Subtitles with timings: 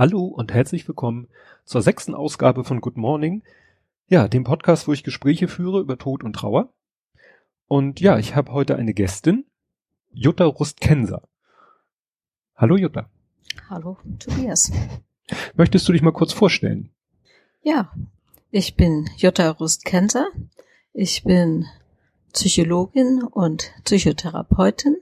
[0.00, 1.28] Hallo und herzlich willkommen
[1.66, 3.42] zur sechsten Ausgabe von Good Morning.
[4.08, 6.72] Ja, dem Podcast, wo ich Gespräche führe über Tod und Trauer.
[7.68, 9.44] Und ja, ich habe heute eine Gästin,
[10.10, 11.20] Jutta Rustkenser.
[12.56, 13.10] Hallo Jutta.
[13.68, 14.72] Hallo Tobias.
[15.54, 16.88] Möchtest du dich mal kurz vorstellen?
[17.60, 17.92] Ja,
[18.50, 20.28] ich bin Jutta Rustkenser.
[20.94, 21.66] Ich bin
[22.32, 24.96] Psychologin und Psychotherapeutin,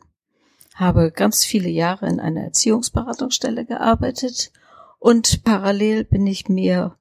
[0.74, 4.51] habe ganz viele Jahre in einer Erziehungsberatungsstelle gearbeitet
[4.98, 6.97] und parallel bin ich mir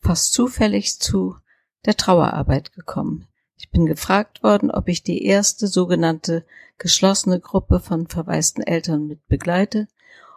[0.00, 1.36] fast zufällig zu
[1.84, 3.26] der Trauerarbeit gekommen.
[3.56, 6.44] Ich bin gefragt worden, ob ich die erste sogenannte
[6.78, 9.88] geschlossene Gruppe von verwaisten Eltern mit begleite.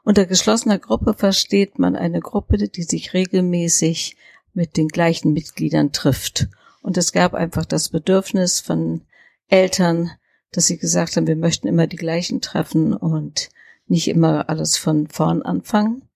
[0.03, 4.17] Unter geschlossener Gruppe versteht man eine Gruppe, die sich regelmäßig
[4.53, 6.47] mit den gleichen Mitgliedern trifft.
[6.81, 9.01] Und es gab einfach das Bedürfnis von
[9.47, 10.11] Eltern,
[10.51, 13.49] dass sie gesagt haben, wir möchten immer die gleichen treffen und
[13.85, 16.07] nicht immer alles von vorn anfangen.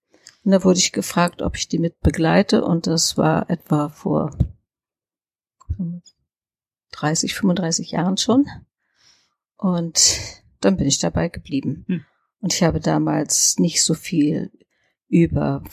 [0.46, 4.30] Und da wurde ich gefragt, ob ich die mit begleite und das war etwa vor
[6.92, 8.46] 30, 35 Jahren schon.
[9.56, 9.98] Und
[10.60, 11.84] dann bin ich dabei geblieben.
[11.88, 12.04] Hm.
[12.38, 14.52] Und ich habe damals nicht so viel
[15.08, 15.64] über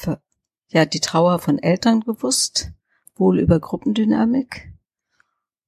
[0.69, 2.71] ja, die Trauer von Eltern gewusst,
[3.13, 4.73] wohl über Gruppendynamik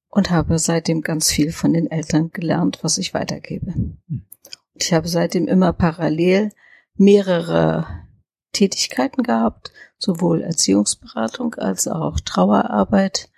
[0.08, 3.72] und habe seitdem ganz viel von den Eltern gelernt, was ich weitergebe.
[3.72, 4.00] Hm.
[4.08, 6.50] Und ich habe seitdem immer parallel
[6.96, 8.05] mehrere
[8.56, 13.28] Tätigkeiten gehabt, sowohl Erziehungsberatung als auch Trauerarbeit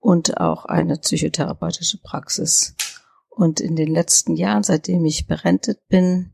[0.00, 2.74] und auch eine psychotherapeutische Praxis.
[3.28, 6.32] Und in den letzten Jahren, seitdem ich berentet bin,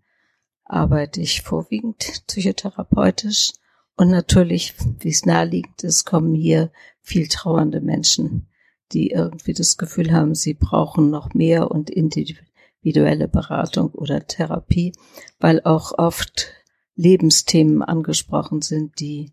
[0.64, 3.52] arbeite ich vorwiegend psychotherapeutisch.
[3.96, 8.48] Und natürlich, wie es naheliegend ist, kommen hier viel trauernde Menschen,
[8.92, 14.92] die irgendwie das Gefühl haben, sie brauchen noch mehr und individuelle Beratung oder Therapie,
[15.39, 16.55] weil auch oft
[17.00, 19.33] Lebensthemen angesprochen sind, die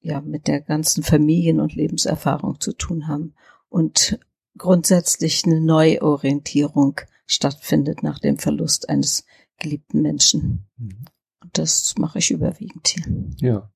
[0.00, 3.34] ja mit der ganzen Familien- und Lebenserfahrung zu tun haben
[3.68, 4.18] und
[4.56, 9.26] grundsätzlich eine Neuorientierung stattfindet nach dem Verlust eines
[9.58, 10.66] geliebten Menschen.
[10.78, 11.04] Mhm.
[11.42, 13.04] Und das mache ich überwiegend hier.
[13.38, 13.70] Ja.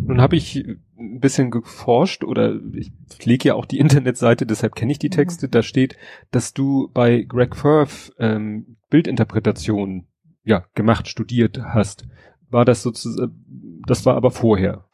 [0.00, 0.64] Nun habe ich
[0.96, 5.46] ein bisschen geforscht oder ich pflege ja auch die Internetseite, deshalb kenne ich die Texte.
[5.48, 5.50] Mhm.
[5.50, 5.96] Da steht,
[6.30, 10.06] dass du bei Greg Firth ähm, Bildinterpretation
[10.48, 12.06] ja gemacht, studiert hast
[12.50, 14.84] war das sozusagen, das war aber vorher.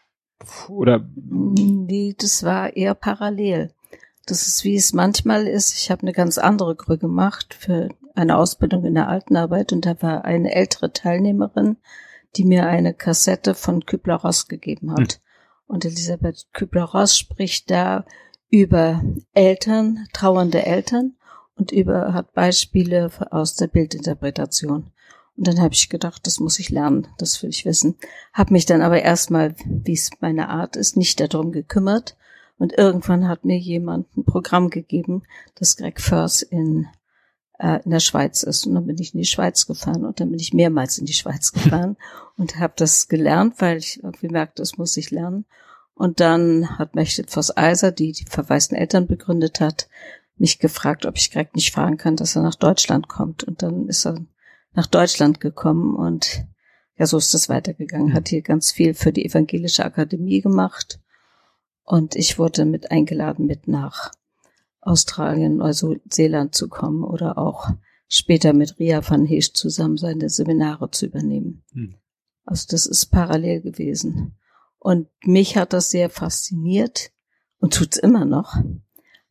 [0.69, 1.09] Oder?
[1.15, 3.73] Nee, das war eher parallel.
[4.27, 5.75] Das ist, wie es manchmal ist.
[5.75, 10.01] Ich habe eine ganz andere Grü gemacht für eine Ausbildung in der Altenarbeit und da
[10.03, 11.77] war eine ältere Teilnehmerin,
[12.37, 15.15] die mir eine Kassette von Kübler-Ross gegeben hat.
[15.15, 15.21] Hm.
[15.67, 18.05] Und Elisabeth Kübler-Ross spricht da
[18.51, 21.17] über Eltern, trauernde Eltern
[21.57, 24.93] und über, hat Beispiele aus der Bildinterpretation.
[25.37, 27.97] Und dann habe ich gedacht, das muss ich lernen, das will ich wissen.
[28.33, 32.17] Habe mich dann aber erstmal, wie es meine Art ist, nicht darum gekümmert.
[32.56, 35.25] Und irgendwann hat mir jemand ein Programm gegeben,
[35.56, 36.87] das Greg Firth in,
[37.59, 38.67] äh, in der Schweiz ist.
[38.67, 41.12] Und dann bin ich in die Schweiz gefahren und dann bin ich mehrmals in die
[41.15, 41.97] Schweiz gefahren
[42.37, 45.47] und habe das gelernt, weil ich irgendwie merkte, das muss ich lernen.
[45.94, 49.89] Und dann hat Mechtet Voss Eiser, die die verwaisten Eltern begründet hat,
[50.37, 53.44] mich gefragt, ob ich Greg nicht fragen kann, dass er nach Deutschland kommt.
[53.44, 54.17] Und dann ist er
[54.75, 56.47] nach Deutschland gekommen und
[56.97, 58.15] ja, so ist es weitergegangen.
[58.15, 61.01] Hat hier ganz viel für die Evangelische Akademie gemacht
[61.83, 64.12] und ich wurde mit eingeladen, mit nach
[64.81, 67.71] Australien, Neuseeland zu kommen oder auch
[68.09, 71.65] später mit Ria van Heesch zusammen seine Seminare zu übernehmen.
[71.73, 71.97] Hm.
[72.45, 74.37] Also das ist parallel gewesen.
[74.79, 77.11] Und mich hat das sehr fasziniert
[77.59, 78.56] und tut's immer noch,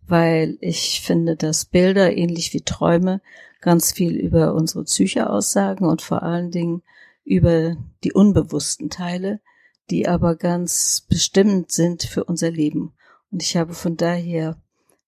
[0.07, 3.21] weil ich finde, dass Bilder ähnlich wie Träume
[3.61, 6.83] ganz viel über unsere Psyche aussagen und vor allen Dingen
[7.23, 9.39] über die unbewussten Teile,
[9.89, 12.93] die aber ganz bestimmend sind für unser Leben.
[13.31, 14.57] Und ich habe von daher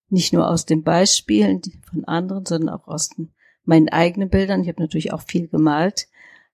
[0.09, 3.33] nicht nur aus den Beispielen von anderen, sondern auch aus den,
[3.63, 6.07] meinen eigenen Bildern, ich habe natürlich auch viel gemalt,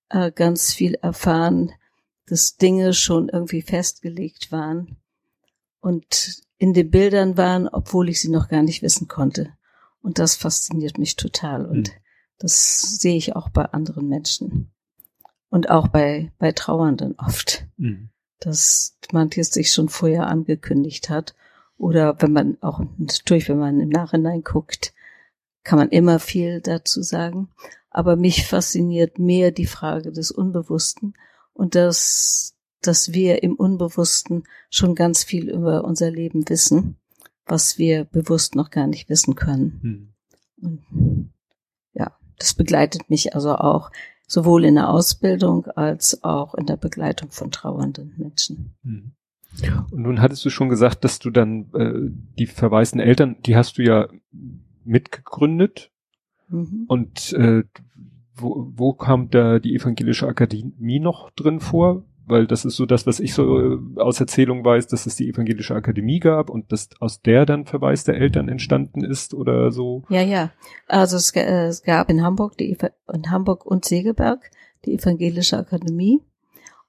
[0.09, 1.71] äh, ganz viel erfahren,
[2.25, 4.97] dass Dinge schon irgendwie festgelegt waren
[5.81, 9.49] und in den Bildern waren, obwohl ich sie noch gar nicht wissen konnte.
[10.03, 11.65] Und das fasziniert mich total.
[11.65, 11.93] Und mhm.
[12.37, 14.71] das sehe ich auch bei anderen Menschen.
[15.49, 17.65] Und auch bei, bei Trauernden oft.
[17.77, 18.09] Mhm.
[18.39, 21.33] Dass manches sich schon vorher angekündigt hat.
[21.77, 24.93] Oder wenn man auch, natürlich, wenn man im Nachhinein guckt,
[25.63, 27.49] kann man immer viel dazu sagen.
[27.89, 31.15] Aber mich fasziniert mehr die Frage des Unbewussten
[31.53, 36.97] und dass, dass wir im Unbewussten schon ganz viel über unser Leben wissen,
[37.45, 39.79] was wir bewusst noch gar nicht wissen können.
[39.81, 40.13] Hm.
[40.61, 41.31] Und
[41.93, 43.91] ja, das begleitet mich also auch.
[44.27, 48.75] sowohl in der Ausbildung als auch in der Begleitung von trauernden Menschen.
[48.83, 49.11] Hm.
[49.91, 53.77] Und nun hattest du schon gesagt, dass du dann äh, die verwaisten Eltern, die hast
[53.77, 54.07] du ja
[54.85, 55.91] mitgegründet.
[56.47, 56.85] Mhm.
[56.87, 57.63] Und äh,
[58.35, 62.05] wo, wo kam da die evangelische Akademie noch drin vor?
[62.25, 65.29] Weil das ist so das, was ich so äh, aus Erzählung weiß, dass es die
[65.29, 70.03] evangelische Akademie gab und dass aus der dann Verweis der Eltern entstanden ist oder so.
[70.09, 70.51] Ja, ja.
[70.87, 72.77] Also es, äh, es gab in Hamburg die
[73.13, 74.51] in Hamburg und Segeberg
[74.85, 76.21] die evangelische Akademie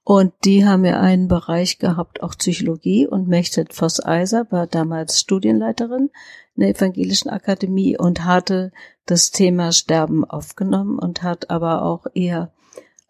[0.04, 3.06] und die haben ja einen Bereich gehabt, auch Psychologie.
[3.06, 6.10] Und Mechtet Voss-Eiser war damals Studienleiterin
[6.56, 8.72] in der Evangelischen Akademie und hatte
[9.06, 12.52] das Thema Sterben aufgenommen und hat aber auch eher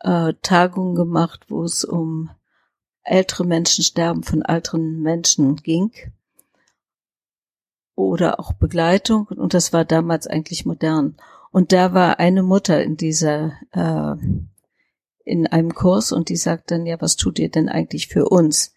[0.03, 2.31] äh, Tagungen gemacht, wo es um
[3.03, 5.93] ältere Menschen sterben von älteren Menschen ging.
[7.95, 9.27] Oder auch Begleitung.
[9.29, 11.17] Und das war damals eigentlich modern.
[11.51, 14.17] Und da war eine Mutter in dieser äh,
[15.25, 18.75] in einem Kurs und die sagt dann, ja, was tut ihr denn eigentlich für uns?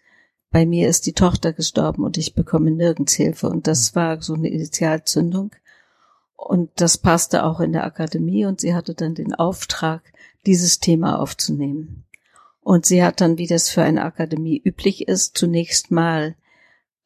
[0.50, 3.48] Bei mir ist die Tochter gestorben und ich bekomme nirgends Hilfe.
[3.48, 5.50] Und das war so eine Initialzündung.
[6.36, 10.02] Und das passte auch in der Akademie und sie hatte dann den Auftrag,
[10.46, 12.04] dieses Thema aufzunehmen.
[12.60, 16.36] Und sie hat dann, wie das für eine Akademie üblich ist, zunächst mal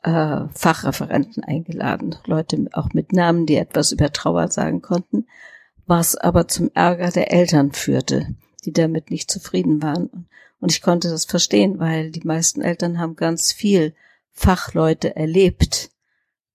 [0.02, 5.26] äh, Fachreferenten eingeladen, Leute auch mit Namen, die etwas über Trauer sagen konnten,
[5.86, 8.34] was aber zum Ärger der Eltern führte
[8.64, 10.28] die damit nicht zufrieden waren.
[10.60, 13.94] Und ich konnte das verstehen, weil die meisten Eltern haben ganz viel
[14.30, 15.90] Fachleute erlebt,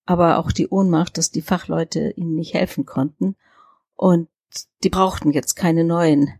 [0.05, 3.35] aber auch die Ohnmacht, dass die Fachleute ihnen nicht helfen konnten.
[3.95, 4.29] Und
[4.83, 6.33] die brauchten jetzt keine neuen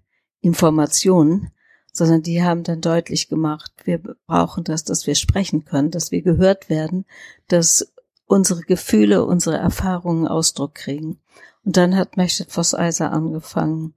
[0.45, 1.51] Informationen,
[1.92, 6.21] sondern die haben dann deutlich gemacht, wir brauchen das, dass wir sprechen können, dass wir
[6.21, 7.06] gehört werden,
[7.47, 7.94] dass
[8.25, 11.19] unsere Gefühle, unsere Erfahrungen Ausdruck kriegen.
[11.63, 13.94] Und dann hat Mechtet Vosseiser angefangen,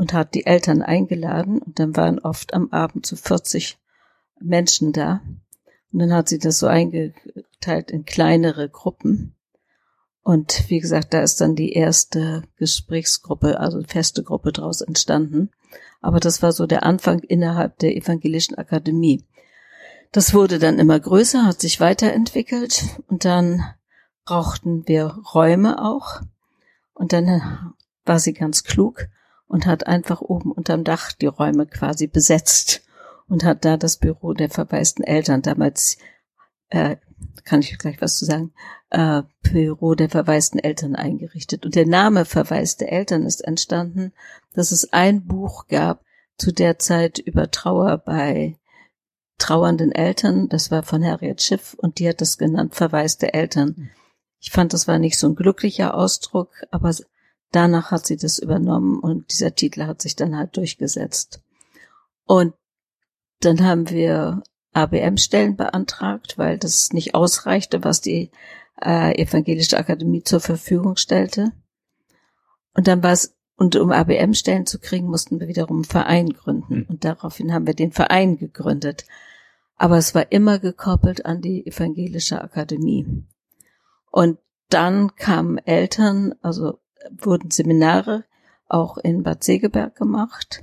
[0.00, 3.78] und hat die Eltern eingeladen und dann waren oft am Abend so 40
[4.40, 5.20] Menschen da.
[5.92, 9.34] Und dann hat sie das so eingeteilt in kleinere Gruppen.
[10.22, 15.50] Und wie gesagt, da ist dann die erste Gesprächsgruppe, also feste Gruppe draus entstanden.
[16.00, 19.24] Aber das war so der Anfang innerhalb der Evangelischen Akademie.
[20.12, 23.62] Das wurde dann immer größer, hat sich weiterentwickelt und dann
[24.24, 26.20] brauchten wir Räume auch.
[26.94, 27.74] Und dann
[28.04, 29.06] war sie ganz klug
[29.46, 32.82] und hat einfach oben unterm Dach die Räume quasi besetzt
[33.28, 35.96] und hat da das Büro der verwaisten Eltern damals,
[36.68, 36.96] äh,
[37.44, 38.52] kann ich gleich was zu sagen,
[38.90, 41.64] äh, Büro der verwaisten Eltern eingerichtet.
[41.64, 44.12] Und der Name verwaiste Eltern ist entstanden,
[44.54, 46.04] dass es ein Buch gab
[46.38, 48.56] zu der Zeit über Trauer bei
[49.38, 50.48] trauernden Eltern.
[50.48, 53.90] Das war von Harriet Schiff und die hat das genannt verwaiste Eltern.
[54.40, 56.94] Ich fand, das war nicht so ein glücklicher Ausdruck, aber
[57.52, 61.42] danach hat sie das übernommen und dieser Titel hat sich dann halt durchgesetzt.
[62.24, 62.54] Und
[63.40, 68.30] dann haben wir ABM-Stellen beantragt, weil das nicht ausreichte, was die
[68.80, 71.52] äh, Evangelische Akademie zur Verfügung stellte.
[72.74, 76.76] Und dann war es, und um ABM-Stellen zu kriegen, mussten wir wiederum einen Verein gründen.
[76.76, 76.86] Hm.
[76.88, 79.06] Und daraufhin haben wir den Verein gegründet.
[79.76, 83.24] Aber es war immer gekoppelt an die Evangelische Akademie.
[84.10, 86.78] Und dann kamen Eltern, also
[87.10, 88.24] wurden Seminare
[88.68, 90.62] auch in Bad Segeberg gemacht,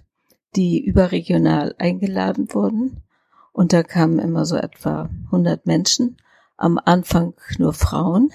[0.55, 3.03] die überregional eingeladen wurden.
[3.57, 6.17] Und da kamen immer so etwa 100 Menschen.
[6.57, 8.31] Am Anfang nur Frauen.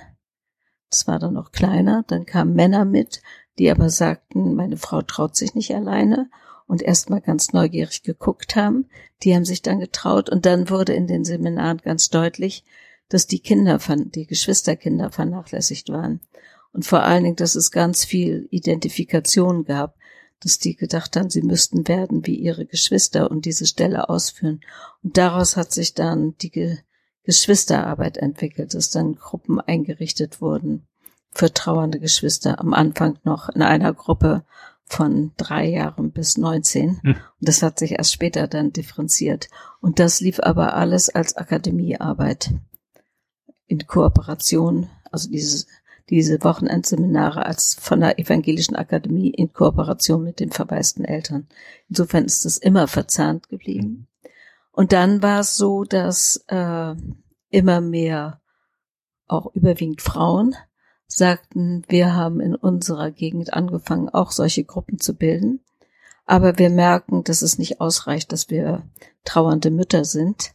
[0.90, 2.04] Das war dann noch kleiner.
[2.08, 3.22] Dann kamen Männer mit,
[3.56, 6.28] die aber sagten, meine Frau traut sich nicht alleine
[6.66, 8.86] und erstmal ganz neugierig geguckt haben.
[9.22, 12.64] Die haben sich dann getraut und dann wurde in den Seminaren ganz deutlich,
[13.08, 16.18] dass die Kinder, die Geschwisterkinder vernachlässigt waren.
[16.72, 19.94] Und vor allen Dingen, dass es ganz viel Identifikation gab,
[20.42, 24.60] dass die gedacht haben, sie müssten werden wie ihre Geschwister und diese Stelle ausführen.
[25.02, 26.78] Und daraus hat sich dann die Ge
[27.24, 30.88] Geschwisterarbeit entwickelt, dass dann Gruppen eingerichtet wurden
[31.30, 32.58] für trauernde Geschwister.
[32.58, 34.44] Am Anfang noch in einer Gruppe
[34.84, 37.00] von drei Jahren bis 19.
[37.00, 37.12] Hm.
[37.12, 39.48] Und das hat sich erst später dann differenziert.
[39.80, 42.52] Und das lief aber alles als Akademiearbeit
[43.66, 44.90] in Kooperation.
[45.10, 45.66] Also dieses
[46.10, 51.48] diese Wochenendseminare als von der Evangelischen Akademie in Kooperation mit den verwaisten Eltern.
[51.88, 53.88] Insofern ist es immer verzahnt geblieben.
[53.88, 54.06] Mhm.
[54.72, 56.94] Und dann war es so, dass äh,
[57.50, 58.40] immer mehr
[59.26, 60.54] auch überwiegend Frauen
[61.06, 65.60] sagten, wir haben in unserer Gegend angefangen, auch solche Gruppen zu bilden.
[66.24, 68.82] Aber wir merken, dass es nicht ausreicht, dass wir
[69.24, 70.54] trauernde Mütter sind.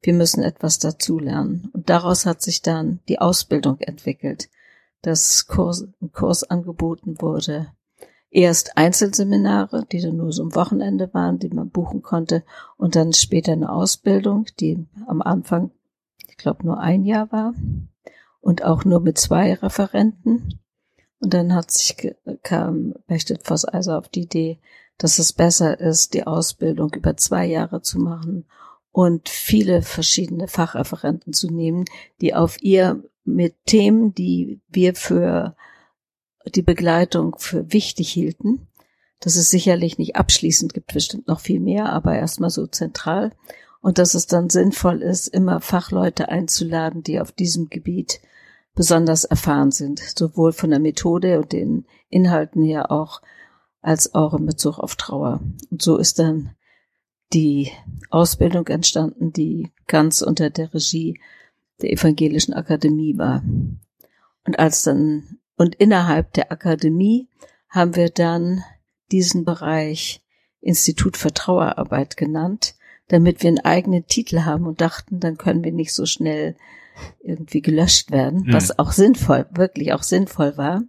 [0.00, 1.70] Wir müssen etwas dazulernen.
[1.72, 4.48] Und daraus hat sich dann die Ausbildung entwickelt
[5.02, 7.68] dass Kurs, ein Kurs angeboten wurde
[8.36, 12.44] erst Einzelseminare, die dann nur so am Wochenende waren, die man buchen konnte,
[12.76, 15.70] und dann später eine Ausbildung, die am Anfang,
[16.28, 17.54] ich glaube, nur ein Jahr war
[18.40, 20.60] und auch nur mit zwei Referenten.
[21.18, 24.58] Und dann hat sich kam Bechtet Voss also auf die Idee,
[24.98, 28.44] dass es besser ist, die Ausbildung über zwei Jahre zu machen
[28.92, 31.86] und viele verschiedene Fachreferenten zu nehmen,
[32.20, 35.56] die auf ihr mit Themen, die wir für
[36.54, 38.68] die Begleitung für wichtig hielten.
[39.20, 43.32] Das ist sicherlich nicht abschließend, gibt bestimmt noch viel mehr, aber erstmal so zentral.
[43.80, 48.20] Und dass es dann sinnvoll ist, immer Fachleute einzuladen, die auf diesem Gebiet
[48.74, 53.22] besonders erfahren sind, sowohl von der Methode und den Inhalten her auch,
[53.80, 55.40] als auch in Bezug auf Trauer.
[55.70, 56.54] Und so ist dann
[57.32, 57.72] die
[58.10, 61.18] Ausbildung entstanden, die ganz unter der Regie
[61.82, 63.42] der Evangelischen Akademie war.
[64.44, 67.28] Und als dann und innerhalb der Akademie
[67.68, 68.62] haben wir dann
[69.10, 70.22] diesen Bereich
[70.60, 72.74] Institut für Trauerarbeit genannt,
[73.08, 76.56] damit wir einen eigenen Titel haben und dachten, dann können wir nicht so schnell
[77.22, 78.52] irgendwie gelöscht werden, mhm.
[78.52, 80.82] was auch sinnvoll, wirklich auch sinnvoll war.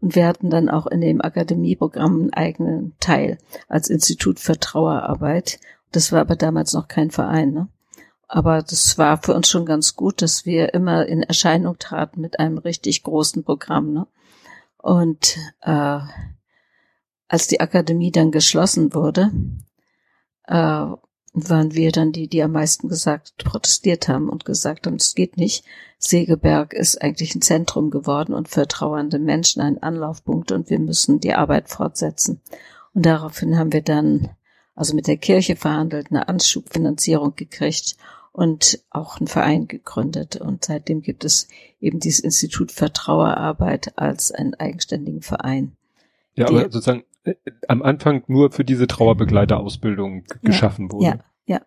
[0.00, 5.60] Und wir hatten dann auch in dem Akademieprogramm einen eigenen Teil als Institut für Trauerarbeit.
[5.92, 7.52] Das war aber damals noch kein Verein.
[7.52, 7.68] Ne?
[8.34, 12.40] Aber das war für uns schon ganz gut, dass wir immer in Erscheinung traten mit
[12.40, 13.92] einem richtig großen Programm.
[13.92, 14.06] Ne?
[14.78, 15.98] Und äh,
[17.28, 19.32] als die Akademie dann geschlossen wurde,
[20.46, 25.14] äh, waren wir dann die, die am meisten gesagt, protestiert haben und gesagt haben, das
[25.14, 25.66] geht nicht.
[25.98, 31.20] Segeberg ist eigentlich ein Zentrum geworden und für trauernde Menschen ein Anlaufpunkt und wir müssen
[31.20, 32.40] die Arbeit fortsetzen.
[32.94, 34.30] Und daraufhin haben wir dann
[34.74, 37.98] also mit der Kirche verhandelt, eine Anschubfinanzierung gekriegt
[38.32, 40.36] und auch einen Verein gegründet.
[40.36, 41.48] Und seitdem gibt es
[41.80, 45.76] eben dieses Institut für Trauerarbeit als einen eigenständigen Verein.
[46.34, 47.34] Ja, aber sozusagen äh,
[47.68, 51.06] am Anfang nur für diese Trauerbegleiterausbildung ja, geschaffen wurde.
[51.06, 51.60] Ja, ja.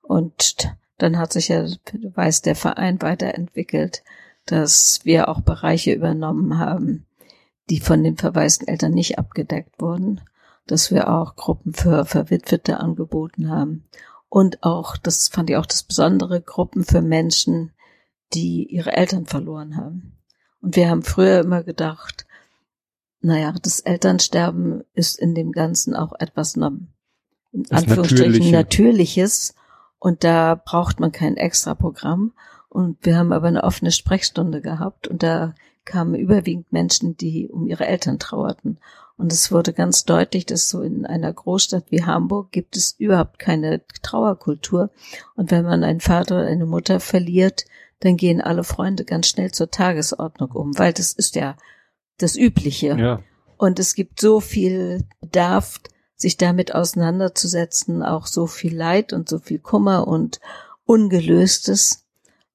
[0.00, 4.04] Und dann hat sich ja, du weißt, der Verein weiterentwickelt,
[4.46, 7.06] dass wir auch Bereiche übernommen haben,
[7.68, 10.20] die von den verwaisten Eltern nicht abgedeckt wurden,
[10.66, 13.84] dass wir auch Gruppen für Verwitwete angeboten haben
[14.34, 17.70] und auch, das fand ich auch das Besondere, Gruppen für Menschen,
[18.32, 20.18] die ihre Eltern verloren haben.
[20.60, 22.26] Und wir haben früher immer gedacht,
[23.20, 26.88] naja, das Elternsterben ist in dem Ganzen auch etwas, in
[27.70, 28.50] Anführungsstrichen, Natürliche.
[28.50, 29.54] Natürliches.
[30.00, 32.32] Und da braucht man kein extra Programm.
[32.68, 37.68] Und wir haben aber eine offene Sprechstunde gehabt und da kamen überwiegend Menschen, die um
[37.68, 38.80] ihre Eltern trauerten.
[39.16, 43.38] Und es wurde ganz deutlich, dass so in einer Großstadt wie Hamburg gibt es überhaupt
[43.38, 44.90] keine Trauerkultur.
[45.36, 47.64] Und wenn man einen Vater oder eine Mutter verliert,
[48.00, 51.56] dann gehen alle Freunde ganz schnell zur Tagesordnung um, weil das ist ja
[52.18, 52.96] das Übliche.
[52.98, 53.22] Ja.
[53.56, 55.80] Und es gibt so viel Bedarf,
[56.16, 60.40] sich damit auseinanderzusetzen, auch so viel Leid und so viel Kummer und
[60.84, 62.04] Ungelöstes.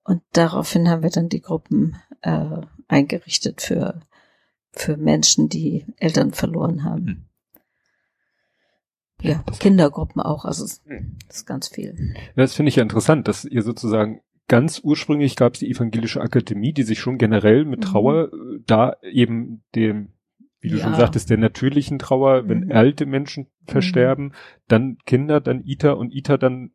[0.03, 4.01] Und daraufhin haben wir dann die Gruppen äh, eingerichtet für
[4.71, 7.05] für Menschen, die Eltern verloren haben.
[7.05, 7.25] Hm.
[9.21, 11.17] Ja, Kindergruppen auch, also hm.
[11.27, 12.15] das ist ganz viel.
[12.35, 16.73] Das finde ich ja interessant, dass ihr sozusagen ganz ursprünglich gab es die evangelische Akademie,
[16.73, 17.83] die sich schon generell mit mhm.
[17.83, 18.63] Trauer mhm.
[18.65, 20.09] da eben dem,
[20.59, 20.83] wie du ja.
[20.83, 22.49] schon sagtest, der natürlichen Trauer, mhm.
[22.49, 24.33] wenn alte Menschen versterben, mhm.
[24.67, 26.71] dann Kinder, dann Ita und Ita dann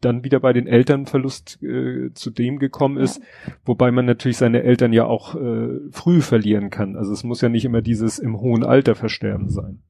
[0.00, 3.52] dann wieder bei den Elternverlust äh, zu dem gekommen ist, ja.
[3.64, 6.96] wobei man natürlich seine Eltern ja auch äh, früh verlieren kann.
[6.96, 9.82] Also es muss ja nicht immer dieses im hohen Alter versterben sein.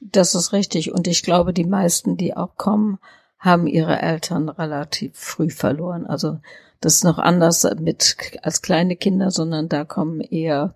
[0.00, 0.92] Das ist richtig.
[0.92, 2.98] Und ich glaube, die meisten, die auch kommen,
[3.38, 6.06] haben ihre Eltern relativ früh verloren.
[6.06, 6.38] Also
[6.80, 10.74] das ist noch anders mit als kleine Kinder, sondern da kommen eher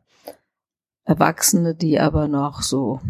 [1.04, 3.00] Erwachsene, die aber noch so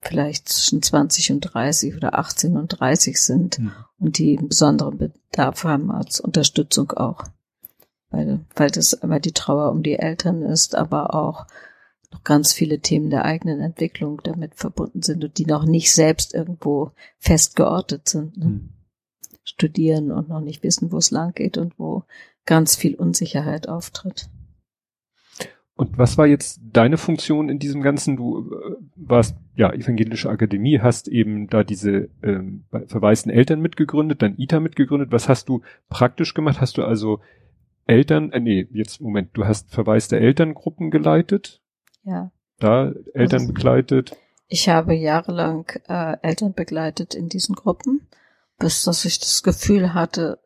[0.00, 3.72] vielleicht zwischen 20 und 30 oder 18 und 30 sind mhm.
[3.98, 7.24] und die besonderen Bedarf haben als Unterstützung auch.
[8.10, 11.46] Weil, weil das immer die Trauer um die Eltern ist, aber auch
[12.10, 16.32] noch ganz viele Themen der eigenen Entwicklung damit verbunden sind und die noch nicht selbst
[16.32, 18.36] irgendwo fest geortet sind.
[18.38, 18.46] Ne?
[18.46, 18.68] Mhm.
[19.44, 22.04] Studieren und noch nicht wissen, wo es lang geht und wo
[22.46, 24.30] ganz viel Unsicherheit auftritt.
[25.74, 28.16] Und was war jetzt deine Funktion in diesem Ganzen?
[28.16, 34.38] Du äh, warst ja evangelische Akademie, hast eben da diese ähm, verwaisten Eltern mitgegründet, dann
[34.38, 35.10] ITA mitgegründet.
[35.10, 36.60] Was hast du praktisch gemacht?
[36.60, 37.20] Hast du also
[37.84, 41.60] Eltern, äh, nee, jetzt Moment, du hast verwaiste Elterngruppen geleitet?
[42.04, 42.30] Ja.
[42.60, 44.16] Da Eltern also, begleitet?
[44.46, 48.06] Ich habe jahrelang äh, Eltern begleitet in diesen Gruppen,
[48.58, 50.38] bis dass ich das Gefühl hatte,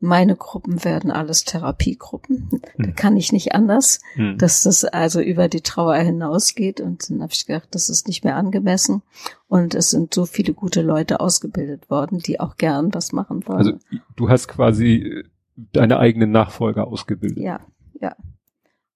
[0.00, 2.62] meine Gruppen werden alles Therapiegruppen.
[2.78, 2.94] Da hm.
[2.96, 4.38] kann ich nicht anders, hm.
[4.38, 6.80] dass das also über die Trauer hinausgeht.
[6.80, 9.02] Und dann habe ich gedacht, das ist nicht mehr angemessen.
[9.46, 13.58] Und es sind so viele gute Leute ausgebildet worden, die auch gern was machen wollen.
[13.58, 13.72] Also
[14.16, 15.24] du hast quasi äh,
[15.72, 17.38] deine eigenen Nachfolger ausgebildet.
[17.38, 17.60] Ja,
[18.00, 18.16] ja.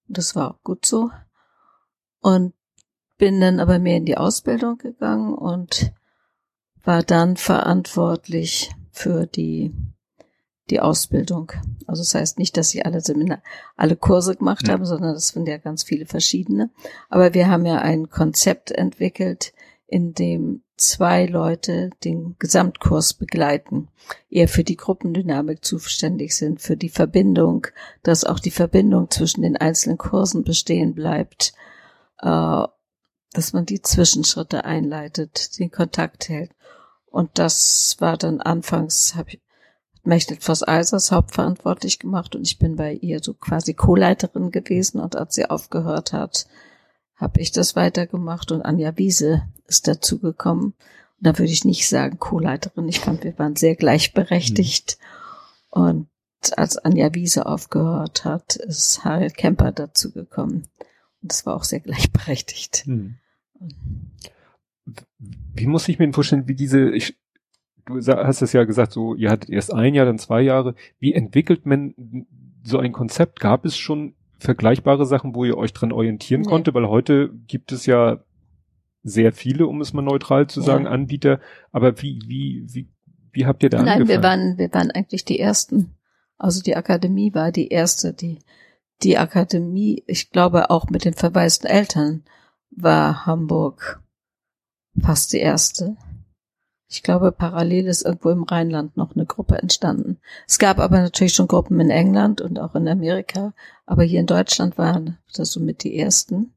[0.07, 1.11] Und das war auch gut so.
[2.19, 2.53] Und
[3.19, 5.93] bin dann aber mehr in die Ausbildung gegangen und
[6.83, 9.73] war dann verantwortlich für die
[10.69, 11.51] die Ausbildung.
[11.85, 13.41] Also das heißt nicht, dass ich alle Seminar,
[13.75, 14.73] alle Kurse gemacht ja.
[14.73, 16.71] habe, sondern das sind ja ganz viele verschiedene.
[17.09, 19.53] Aber wir haben ja ein Konzept entwickelt,
[19.87, 23.89] in dem zwei Leute den Gesamtkurs begleiten,
[24.29, 27.67] eher für die Gruppendynamik zuständig sind, für die Verbindung,
[28.03, 31.53] dass auch die Verbindung zwischen den einzelnen Kursen bestehen bleibt,
[32.19, 32.63] äh,
[33.33, 36.51] dass man die Zwischenschritte einleitet, den Kontakt hält.
[37.05, 39.41] Und das war dann anfangs, habe ich
[40.05, 45.15] Mechtet Voss Eisers hauptverantwortlich gemacht und ich bin bei ihr so quasi Co-Leiterin gewesen und
[45.15, 46.47] als sie aufgehört hat,
[47.15, 50.65] habe ich das weitergemacht und Anja Wiese ist dazugekommen.
[50.65, 50.75] Und
[51.19, 54.97] da würde ich nicht sagen Co-Leiterin, ich fand, wir waren sehr gleichberechtigt.
[54.99, 55.81] Mhm.
[55.81, 56.07] Und
[56.57, 60.67] als Anja Wiese aufgehört hat, ist Harald Kemper dazugekommen.
[61.21, 62.85] Und das war auch sehr gleichberechtigt.
[62.85, 63.17] Mhm.
[65.55, 67.17] Wie muss ich mir vorstellen, wie diese, ich
[67.85, 70.75] du hast es ja gesagt, so, ihr hattet erst ein Jahr, dann zwei Jahre.
[70.99, 71.93] Wie entwickelt man
[72.63, 73.39] so ein Konzept?
[73.39, 76.49] Gab es schon vergleichbare Sachen, wo ihr euch dran orientieren nee.
[76.49, 76.73] konnte?
[76.73, 78.23] Weil heute gibt es ja
[79.03, 80.91] sehr viele, um es mal neutral zu sagen, ja.
[80.91, 81.39] Anbieter.
[81.71, 82.89] Aber wie, wie, wie,
[83.31, 84.09] wie habt ihr da Nein, angefangen?
[84.09, 85.95] wir waren, wir waren eigentlich die ersten.
[86.37, 88.39] Also die Akademie war die erste, die,
[89.03, 92.23] die Akademie, ich glaube auch mit den verwaisten Eltern
[92.71, 94.01] war Hamburg
[94.99, 95.95] fast die erste.
[96.87, 100.19] Ich glaube, parallel ist irgendwo im Rheinland noch eine Gruppe entstanden.
[100.47, 103.53] Es gab aber natürlich schon Gruppen in England und auch in Amerika,
[103.85, 106.53] aber hier in Deutschland waren das somit die ersten.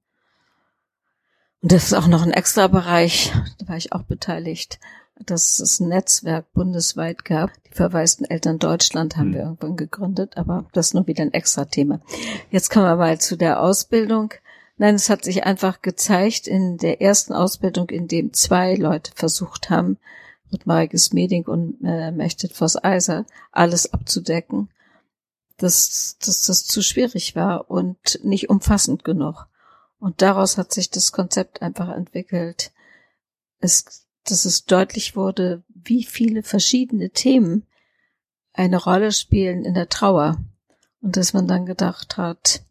[1.61, 4.79] Und das ist auch noch ein extra Bereich, da war ich auch beteiligt,
[5.25, 7.51] dass es ein Netzwerk bundesweit gab.
[7.65, 11.65] Die verwaisten Eltern Deutschland haben wir irgendwann gegründet, aber das ist nur wieder ein extra
[11.65, 12.01] Thema.
[12.51, 14.35] Jetzt kommen wir mal zu der Ausbildung.
[14.77, 19.71] Nein, es hat sich einfach gezeigt in der ersten Ausbildung, in dem zwei Leute versucht
[19.71, 19.99] haben,
[20.51, 24.71] mit Margis Meding und äh, Mechtet Voss Eiser alles abzudecken,
[25.57, 29.49] dass, dass das zu schwierig war und nicht umfassend genug.
[29.99, 32.73] Und daraus hat sich das Konzept einfach entwickelt,
[33.61, 37.67] es, dass es deutlich wurde, wie viele verschiedene Themen
[38.53, 40.39] eine Rolle spielen in der Trauer.
[41.01, 42.63] Und dass man dann gedacht hat,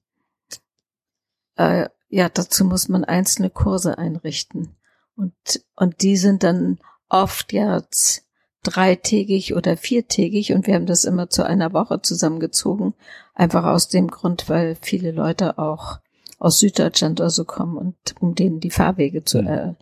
[1.56, 4.76] äh, ja, dazu muss man einzelne Kurse einrichten.
[5.16, 5.34] Und,
[5.76, 8.26] und die sind dann oft jetzt
[8.64, 12.94] dreitägig oder viertägig und wir haben das immer zu einer Woche zusammengezogen.
[13.34, 16.00] Einfach aus dem Grund, weil viele Leute auch
[16.40, 19.76] aus Süddeutschland oder so kommen und um denen die Fahrwege zu er,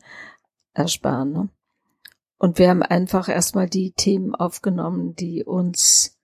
[0.73, 1.31] ersparen.
[1.31, 1.49] Ne?
[2.37, 6.17] Und wir haben einfach erstmal die Themen aufgenommen, die uns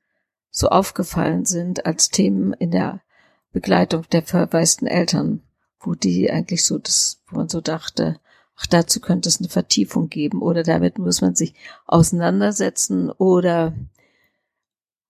[0.49, 3.01] so aufgefallen sind als Themen in der
[3.51, 5.41] Begleitung der verwaisten Eltern
[5.81, 8.19] wo die eigentlich so das, wo man so dachte,
[8.61, 11.53] ach, dazu könnte es eine Vertiefung geben oder damit muss man sich
[11.85, 13.73] auseinandersetzen oder,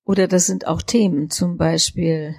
[0.05, 1.29] oder das sind auch Themen.
[1.29, 2.35] Zum Beispiel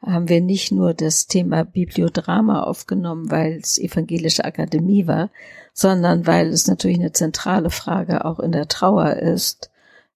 [0.00, 5.30] haben wir nicht nur das Thema Bibliodrama aufgenommen, weil es evangelische Akademie war,
[5.72, 9.70] sondern weil es natürlich eine zentrale Frage auch in der Trauer ist.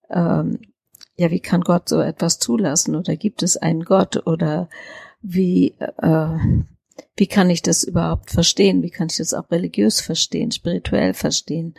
[0.08, 0.60] Ähm,
[1.16, 4.68] ja, wie kann Gott so etwas zulassen oder gibt es einen Gott oder
[5.20, 6.38] wie, äh,
[7.16, 8.82] wie kann ich das überhaupt verstehen?
[8.82, 11.74] Wie kann ich das auch religiös verstehen, spirituell verstehen?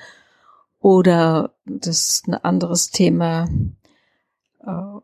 [0.80, 3.49] Oder das ist ein anderes Thema,
[4.65, 4.99] äh,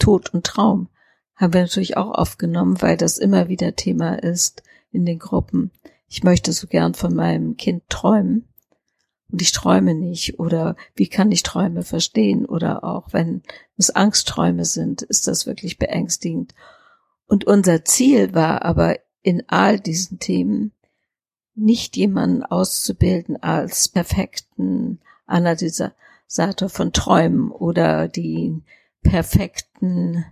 [0.00, 0.88] Tod und Traum,
[1.36, 5.70] haben wir natürlich auch aufgenommen, weil das immer wieder Thema ist in den Gruppen.
[6.08, 8.48] Ich möchte so gern von meinem Kind träumen
[9.30, 13.42] und ich träume nicht oder wie kann ich Träume verstehen oder auch wenn
[13.76, 16.54] es Angstträume sind, ist das wirklich beängstigend.
[17.26, 18.96] Und unser Ziel war aber
[19.28, 20.72] in all diesen Themen
[21.54, 28.62] nicht jemanden auszubilden als perfekten Analysator von Träumen oder die
[29.02, 30.24] perfekten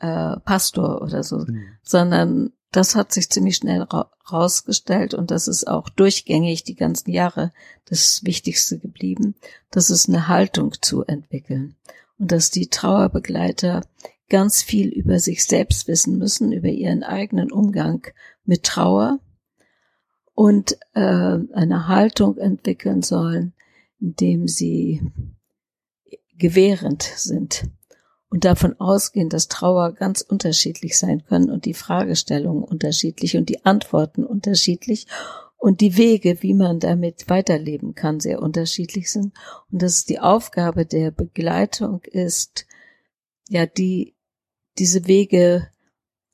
[0.00, 1.68] äh, Pastor oder so, mhm.
[1.82, 7.12] sondern das hat sich ziemlich schnell ra rausgestellt und das ist auch durchgängig die ganzen
[7.12, 7.52] Jahre
[7.86, 9.36] das Wichtigste geblieben,
[9.70, 11.76] das ist eine Haltung zu entwickeln
[12.18, 13.86] und dass die Trauerbegleiter
[14.28, 18.06] ganz viel über sich selbst wissen müssen, über ihren eigenen Umgang
[18.44, 19.20] mit Trauer
[20.34, 23.54] und äh, eine Haltung entwickeln sollen,
[24.00, 25.00] indem sie
[26.36, 27.64] gewährend sind
[28.28, 33.64] und davon ausgehen, dass Trauer ganz unterschiedlich sein können und die Fragestellungen unterschiedlich und die
[33.64, 35.06] Antworten unterschiedlich
[35.56, 39.32] und die Wege, wie man damit weiterleben kann, sehr unterschiedlich sind.
[39.70, 42.66] Und dass die Aufgabe der Begleitung ist,
[43.48, 44.15] ja, die,
[44.78, 45.68] diese Wege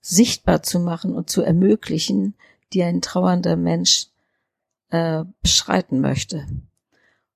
[0.00, 2.34] sichtbar zu machen und zu ermöglichen,
[2.72, 4.08] die ein trauernder Mensch
[4.90, 6.46] äh, beschreiten möchte.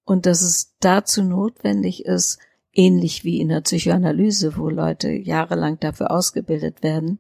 [0.05, 2.39] Und dass es dazu notwendig ist,
[2.73, 7.19] ähnlich wie in der Psychoanalyse, wo Leute jahrelang dafür ausgebildet werden,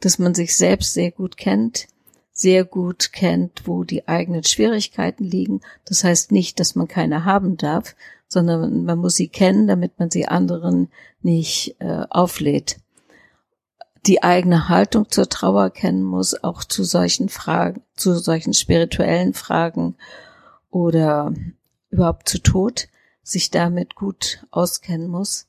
[0.00, 1.88] dass man sich selbst sehr gut kennt,
[2.32, 5.60] sehr gut kennt, wo die eigenen Schwierigkeiten liegen.
[5.84, 7.96] Das heißt nicht, dass man keine haben darf,
[8.28, 10.88] sondern man muss sie kennen, damit man sie anderen
[11.22, 12.78] nicht äh, auflädt.
[14.06, 19.96] Die eigene Haltung zur Trauer kennen muss, auch zu solchen Fragen, zu solchen spirituellen Fragen
[20.70, 21.34] oder
[21.90, 22.88] überhaupt zu Tod
[23.22, 25.48] sich damit gut auskennen muss.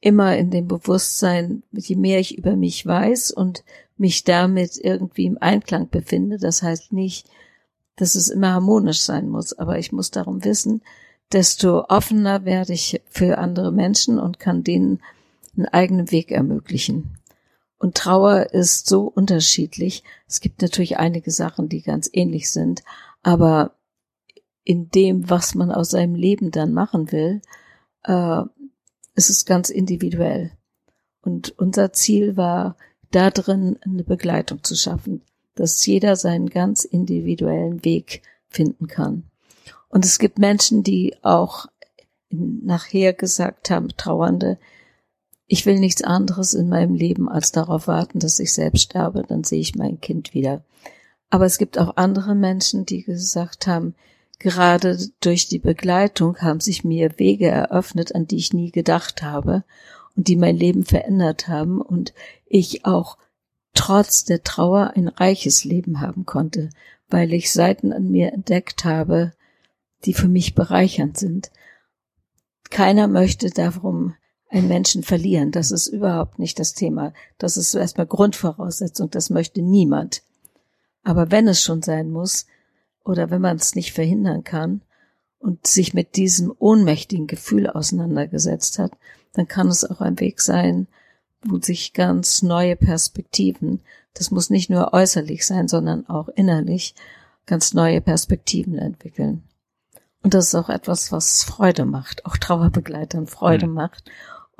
[0.00, 3.64] Immer in dem Bewusstsein, je mehr ich über mich weiß und
[3.98, 7.28] mich damit irgendwie im Einklang befinde, das heißt nicht,
[7.96, 10.80] dass es immer harmonisch sein muss, aber ich muss darum wissen,
[11.32, 15.00] desto offener werde ich für andere Menschen und kann denen
[15.54, 17.19] einen eigenen Weg ermöglichen.
[17.80, 20.04] Und Trauer ist so unterschiedlich.
[20.28, 22.82] Es gibt natürlich einige Sachen, die ganz ähnlich sind,
[23.22, 23.72] aber
[24.64, 27.40] in dem, was man aus seinem Leben dann machen will,
[28.04, 28.42] äh,
[29.14, 30.52] ist es ganz individuell.
[31.22, 32.76] Und unser Ziel war,
[33.12, 35.22] da drin eine Begleitung zu schaffen,
[35.54, 39.24] dass jeder seinen ganz individuellen Weg finden kann.
[39.88, 41.66] Und es gibt Menschen, die auch
[42.28, 44.58] nachher gesagt haben, Trauernde,
[45.50, 49.44] ich will nichts anderes in meinem Leben als darauf warten, dass ich selbst sterbe, dann
[49.44, 50.64] sehe ich mein Kind wieder.
[51.28, 53.94] Aber es gibt auch andere Menschen, die gesagt haben,
[54.40, 59.64] Gerade durch die Begleitung haben sich mir Wege eröffnet, an die ich nie gedacht habe
[60.16, 62.14] und die mein Leben verändert haben und
[62.46, 63.18] ich auch
[63.74, 66.70] trotz der Trauer ein reiches Leben haben konnte,
[67.10, 69.34] weil ich Seiten an mir entdeckt habe,
[70.06, 71.50] die für mich bereichernd sind.
[72.70, 74.14] Keiner möchte darum
[74.50, 75.52] einen Menschen verlieren.
[75.52, 77.12] Das ist überhaupt nicht das Thema.
[77.38, 79.10] Das ist erstmal Grundvoraussetzung.
[79.10, 80.22] Das möchte niemand.
[81.02, 82.46] Aber wenn es schon sein muss,
[83.04, 84.82] oder wenn man es nicht verhindern kann
[85.38, 88.92] und sich mit diesem ohnmächtigen Gefühl auseinandergesetzt hat,
[89.32, 90.86] dann kann es auch ein Weg sein,
[91.42, 93.80] wo sich ganz neue Perspektiven,
[94.14, 96.94] das muss nicht nur äußerlich sein, sondern auch innerlich,
[97.46, 99.44] ganz neue Perspektiven entwickeln.
[100.22, 103.74] Und das ist auch etwas, was Freude macht, auch Trauerbegleitern Freude mhm.
[103.74, 104.10] macht.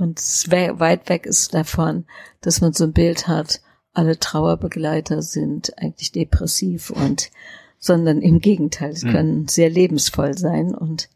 [0.00, 0.18] Und
[0.50, 2.06] weit weg ist davon,
[2.40, 3.60] dass man so ein Bild hat,
[3.92, 7.30] alle Trauerbegleiter sind eigentlich depressiv und
[7.78, 9.12] sondern im Gegenteil, sie mhm.
[9.12, 11.10] können sehr lebensvoll sein und,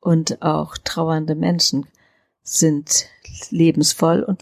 [0.00, 1.86] und auch trauernde Menschen
[2.42, 3.08] sind
[3.50, 4.40] lebensvoll und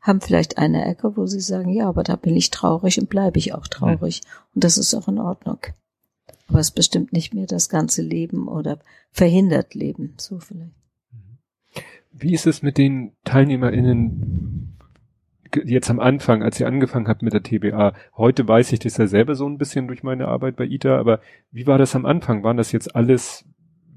[0.00, 3.38] haben vielleicht eine Ecke, wo sie sagen, ja, aber da bin ich traurig und bleibe
[3.38, 4.22] ich auch traurig.
[4.24, 4.54] Mhm.
[4.54, 5.58] Und das ist auch in Ordnung.
[6.46, 8.78] Aber es bestimmt nicht mehr das ganze Leben oder
[9.10, 10.72] verhindert Leben, so vielleicht.
[12.10, 14.78] Wie ist es mit den TeilnehmerInnen
[15.64, 19.06] jetzt am Anfang, als ihr angefangen habt mit der TBA, heute weiß ich das ja
[19.06, 22.42] selber so ein bisschen durch meine Arbeit bei ITA, aber wie war das am Anfang?
[22.42, 23.44] Waren das jetzt alles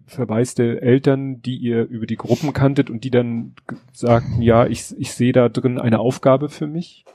[0.05, 3.55] verwaiste Eltern, die ihr über die Gruppen kanntet und die dann
[3.93, 7.05] sagten, ja, ich, ich sehe da drin eine Aufgabe für mich?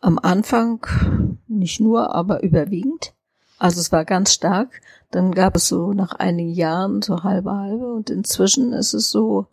[0.00, 3.14] Am Anfang nicht nur, aber überwiegend.
[3.62, 4.80] Also es war ganz stark.
[5.12, 9.46] Dann gab es so nach einigen Jahren so halbe halbe und inzwischen ist es so,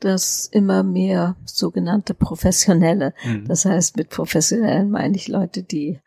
[0.00, 3.46] dass immer mehr sogenannte Professionelle, mhm.
[3.46, 6.00] das heißt mit Professionellen meine ich Leute, die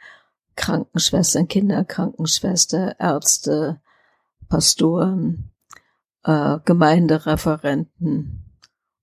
[0.56, 3.82] Krankenschwestern, Kinderkrankenschwester, Ärzte,
[4.50, 5.52] Pastoren,
[6.24, 8.46] äh, Gemeindereferenten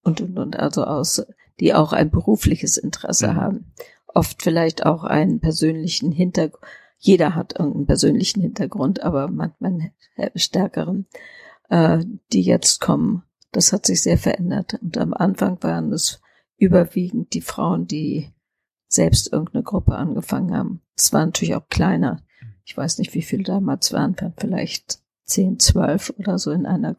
[0.03, 1.25] und, und, und, also aus,
[1.61, 3.37] die auch ein berufliches Interesse mhm.
[3.37, 3.73] haben.
[4.09, 6.65] Oft vielleicht auch einen persönlichen Hintergrund.
[7.07, 9.93] Jeder hat irgendeinen persönlichen Hintergrund, aber manchmal
[10.35, 11.07] stärkeren,
[11.69, 14.75] äh, die jetzt kommen das hat sich sehr verändert.
[14.83, 16.21] Und am Anfang waren es
[16.57, 18.31] überwiegend die Frauen, die
[18.89, 20.81] selbst irgendeine Gruppe angefangen haben.
[20.97, 22.23] Es war natürlich auch kleiner.
[22.65, 26.97] Ich weiß nicht, wie viele damals waren, vielleicht zehn, zwölf oder so in einer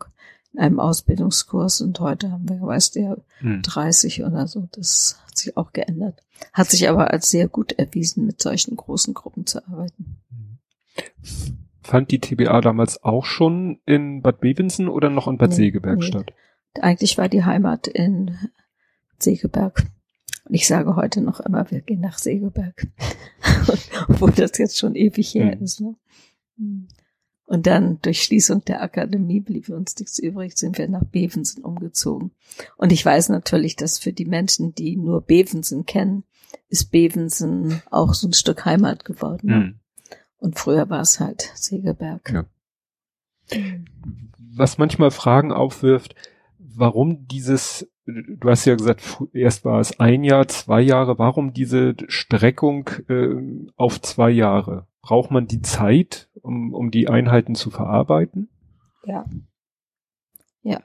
[0.56, 3.62] in einem Ausbildungskurs und heute haben wir, weißt du ja, hm.
[3.62, 4.68] 30 oder so.
[4.72, 6.22] Das hat sich auch geändert.
[6.54, 10.18] Hat sich aber als sehr gut erwiesen, mit solchen großen Gruppen zu arbeiten.
[11.82, 16.00] Fand die TBA damals auch schon in Bad Bevensen oder noch in Bad nee, Segeberg
[16.00, 16.06] nee.
[16.06, 16.34] statt?
[16.82, 18.38] Eigentlich war die Heimat in
[19.20, 19.86] Segeberg.
[20.46, 22.88] Und ich sage heute noch immer, wir gehen nach Segeberg.
[24.08, 25.64] Obwohl das jetzt schon ewig her mhm.
[25.64, 25.82] ist.
[25.82, 25.96] Ne?
[27.46, 32.32] Und dann durch Schließung der Akademie blieb uns nichts übrig, sind wir nach Bevensen umgezogen.
[32.76, 36.24] Und ich weiß natürlich, dass für die Menschen, die nur Bevensen kennen,
[36.70, 39.48] ist Bevensen auch so ein Stück Heimat geworden.
[39.48, 39.80] Mhm.
[40.38, 42.32] Und früher war es halt Segeberg.
[42.32, 42.46] Ja.
[44.38, 46.16] Was manchmal Fragen aufwirft,
[46.58, 49.02] warum dieses, du hast ja gesagt,
[49.34, 53.36] erst war es ein Jahr, zwei Jahre, warum diese Streckung äh,
[53.76, 54.88] auf zwei Jahre?
[55.06, 58.50] Braucht man die Zeit, um, um die Einheiten zu verarbeiten?
[59.06, 59.24] Ja.
[60.64, 60.82] Ja.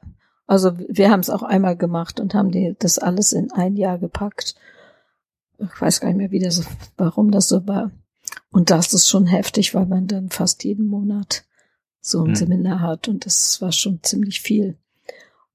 [0.46, 3.96] Also wir haben es auch einmal gemacht und haben die, das alles in ein Jahr
[3.96, 4.56] gepackt.
[5.56, 6.66] Ich weiß gar nicht mehr, wie das,
[6.98, 7.92] warum das so war.
[8.50, 11.44] Und das ist schon heftig, weil man dann fast jeden Monat
[12.02, 12.34] so ein hm.
[12.34, 14.76] Seminar hat und das war schon ziemlich viel.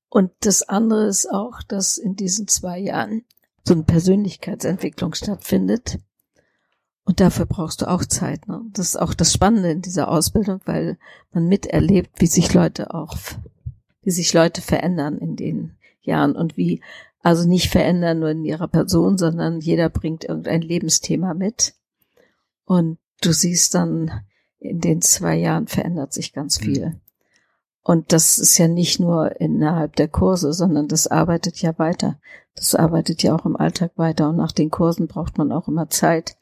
[0.10, 3.26] Und das andere ist auch, dass in diesen zwei Jahren
[3.64, 6.00] so eine Persönlichkeitsentwicklung stattfindet.
[7.06, 8.48] Und dafür brauchst du auch Zeit.
[8.48, 8.62] Ne?
[8.74, 10.98] Das ist auch das Spannende in dieser Ausbildung, weil
[11.32, 13.16] man miterlebt, wie sich Leute auch,
[14.02, 16.82] wie sich Leute verändern in den Jahren und wie,
[17.22, 21.76] also nicht verändern nur in ihrer Person, sondern jeder bringt irgendein Lebensthema mit.
[22.66, 24.12] Und du siehst dann,
[24.58, 26.66] in den zwei Jahren verändert sich ganz mhm.
[26.66, 27.02] viel.
[27.84, 32.20] Und das ist ja nicht nur innerhalb der Kurse, sondern das arbeitet ja weiter.
[32.56, 34.30] Das arbeitet ja auch im Alltag weiter.
[34.30, 36.36] Und nach den Kursen braucht man auch immer Zeit.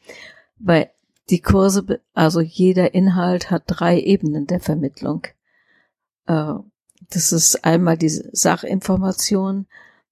[0.64, 0.90] Weil
[1.30, 5.28] die Kurse, also jeder Inhalt hat drei Ebenen der Vermittlung.
[6.26, 6.54] Äh,
[7.10, 9.68] das ist einmal die Sachinformation,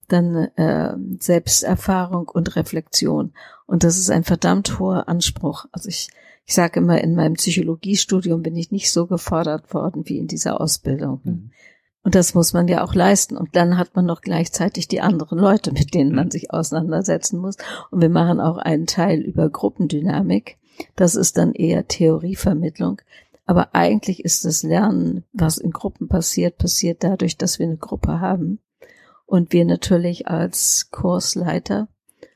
[0.08, 3.34] dann äh, Selbsterfahrung und Reflexion.
[3.66, 5.66] Und das ist ein verdammt hoher Anspruch.
[5.72, 6.10] Also ich
[6.46, 10.60] ich sage immer, in meinem Psychologiestudium bin ich nicht so gefordert worden wie in dieser
[10.60, 11.22] Ausbildung.
[11.24, 11.52] Mhm.
[12.04, 13.38] Und das muss man ja auch leisten.
[13.38, 16.32] Und dann hat man noch gleichzeitig die anderen Leute, mit denen man mhm.
[16.32, 17.58] sich auseinandersetzen muss.
[17.92, 20.58] Und wir machen auch einen Teil über Gruppendynamik.
[20.96, 23.02] Das ist dann eher Theorievermittlung.
[23.46, 28.20] Aber eigentlich ist das Lernen, was in Gruppen passiert, passiert dadurch, dass wir eine Gruppe
[28.20, 28.60] haben.
[29.26, 31.88] Und wir natürlich als Kursleiter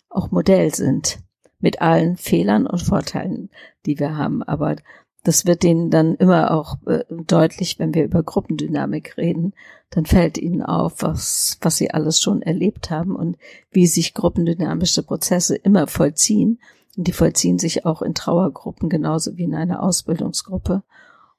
[0.10, 1.19] auch Modell sind
[1.60, 3.49] mit allen Fehlern und Vorteilen,
[3.86, 4.43] die wir haben.
[4.43, 4.75] Aber
[5.26, 9.54] das wird denen dann immer auch äh, deutlich, wenn wir über Gruppendynamik reden,
[9.90, 13.38] dann fällt ihnen auf, was, was sie alles schon erlebt haben und
[13.72, 16.60] wie sich gruppendynamische Prozesse immer vollziehen.
[16.96, 20.84] Und die vollziehen sich auch in Trauergruppen genauso wie in einer Ausbildungsgruppe.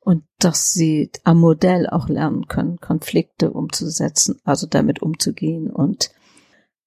[0.00, 6.10] Und dass sie am Modell auch lernen können, Konflikte umzusetzen, also damit umzugehen und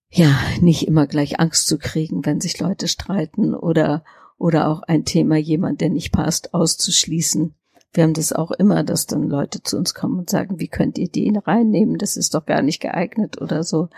[0.10, 4.04] ja, nicht immer gleich Angst zu kriegen, wenn sich Leute streiten oder,
[4.40, 7.54] oder auch ein Thema, jemand, der nicht passt, auszuschließen.
[7.94, 10.98] Wir haben das auch immer, dass dann Leute zu uns kommen und sagen, wie könnt
[10.98, 11.98] ihr den reinnehmen?
[11.98, 13.90] Das ist doch gar nicht geeignet oder so.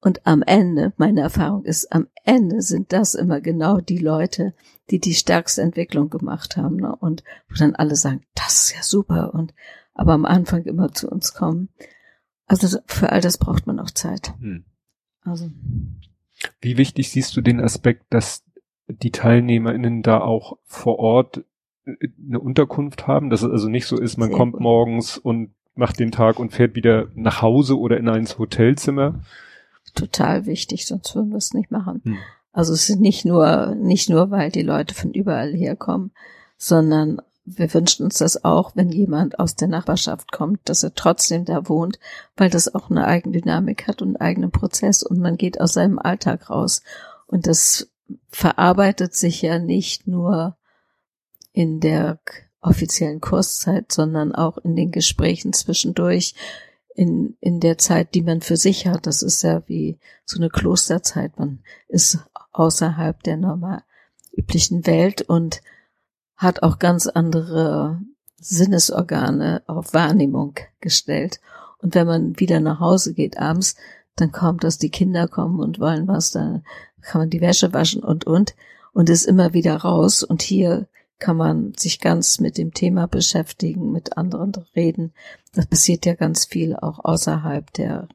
[0.00, 4.54] Und am Ende, meine Erfahrung ist, am Ende sind das immer genau die Leute,
[4.90, 6.76] die die stärkste Entwicklung gemacht haben.
[6.76, 6.94] Ne?
[6.94, 9.32] Und wo dann alle sagen, das ist ja super.
[9.32, 9.54] Und
[9.94, 11.70] aber am Anfang immer zu uns kommen.
[12.46, 14.34] Also für all das braucht man auch Zeit.
[14.38, 14.64] Hm.
[15.22, 15.50] Also.
[16.60, 18.43] Wie wichtig siehst du den Aspekt, dass
[18.88, 21.44] die TeilnehmerInnen da auch vor Ort
[21.86, 24.62] äh, eine Unterkunft haben, dass es also nicht so ist, man Sehr kommt gut.
[24.62, 29.20] morgens und macht den Tag und fährt wieder nach Hause oder in ein Hotelzimmer?
[29.94, 32.00] Total wichtig, sonst würden wir es nicht machen.
[32.04, 32.18] Hm.
[32.52, 36.12] Also es ist nicht nur, nicht nur, weil die Leute von überall herkommen,
[36.56, 41.44] sondern wir wünschen uns das auch, wenn jemand aus der Nachbarschaft kommt, dass er trotzdem
[41.44, 41.98] da wohnt,
[42.36, 45.98] weil das auch eine Eigendynamik hat und einen eigenen Prozess und man geht aus seinem
[45.98, 46.82] Alltag raus.
[47.26, 47.90] Und das
[48.28, 50.56] verarbeitet sich ja nicht nur
[51.52, 52.18] in der
[52.60, 56.34] offiziellen Kurszeit, sondern auch in den Gesprächen zwischendurch,
[56.94, 59.06] in, in der Zeit, die man für sich hat.
[59.06, 61.38] Das ist ja wie so eine Klosterzeit.
[61.38, 62.18] Man ist
[62.52, 63.82] außerhalb der normal
[64.32, 65.60] üblichen Welt und
[66.36, 68.00] hat auch ganz andere
[68.36, 71.40] Sinnesorgane auf Wahrnehmung gestellt.
[71.78, 73.76] Und wenn man wieder nach Hause geht abends,
[74.16, 76.64] dann kommt, dass die Kinder kommen und wollen was, dann
[77.02, 78.54] kann man die Wäsche waschen und, und,
[78.92, 80.22] und ist immer wieder raus.
[80.22, 85.12] Und hier kann man sich ganz mit dem Thema beschäftigen, mit anderen reden.
[85.52, 88.08] Das passiert ja ganz viel auch außerhalb der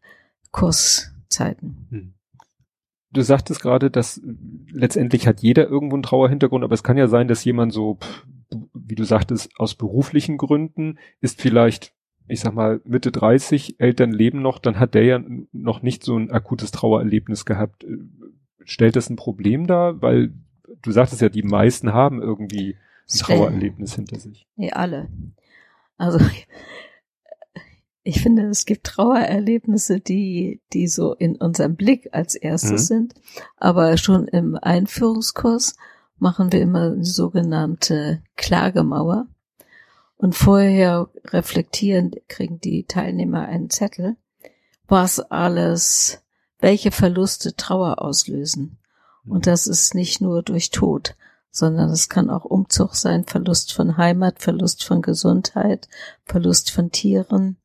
[0.52, 1.88] Kurszeiten.
[1.90, 2.14] Hm
[3.12, 4.22] du sagtest gerade, dass
[4.72, 7.98] letztendlich hat jeder irgendwo einen Trauerhintergrund, aber es kann ja sein, dass jemand so,
[8.74, 11.94] wie du sagtest, aus beruflichen Gründen ist vielleicht,
[12.30, 15.20] ich sag mal, Mitte 30, Eltern leben noch, dann hat der ja
[15.52, 17.86] noch nicht so ein akutes Trauererlebnis gehabt.
[18.64, 20.02] Stellt das ein Problem dar?
[20.02, 20.34] Weil
[20.82, 22.76] du sagtest ja, die meisten haben irgendwie
[23.12, 24.48] ein Trauererlebnis hinter sich.
[24.56, 25.10] Nee, alle.
[25.98, 26.20] Also
[28.04, 32.96] ich finde, es gibt Trauererlebnisse, die, die so in unserem Blick als erstes mhm.
[32.96, 33.14] sind.
[33.58, 35.76] Aber schon im Einführungskurs
[36.18, 39.28] machen wir immer eine sogenannte Klagemauer.
[40.22, 44.18] Und vorher reflektieren, kriegen die Teilnehmer einen Zettel,
[44.86, 46.22] was alles,
[46.60, 48.80] welche Verluste Trauer auslösen.
[49.26, 51.16] Und das ist nicht nur durch Tod,
[51.52, 55.88] sondern es kann auch Umzug sein, Verlust von Heimat, Verlust von Gesundheit,
[56.26, 57.56] Verlust von Tieren.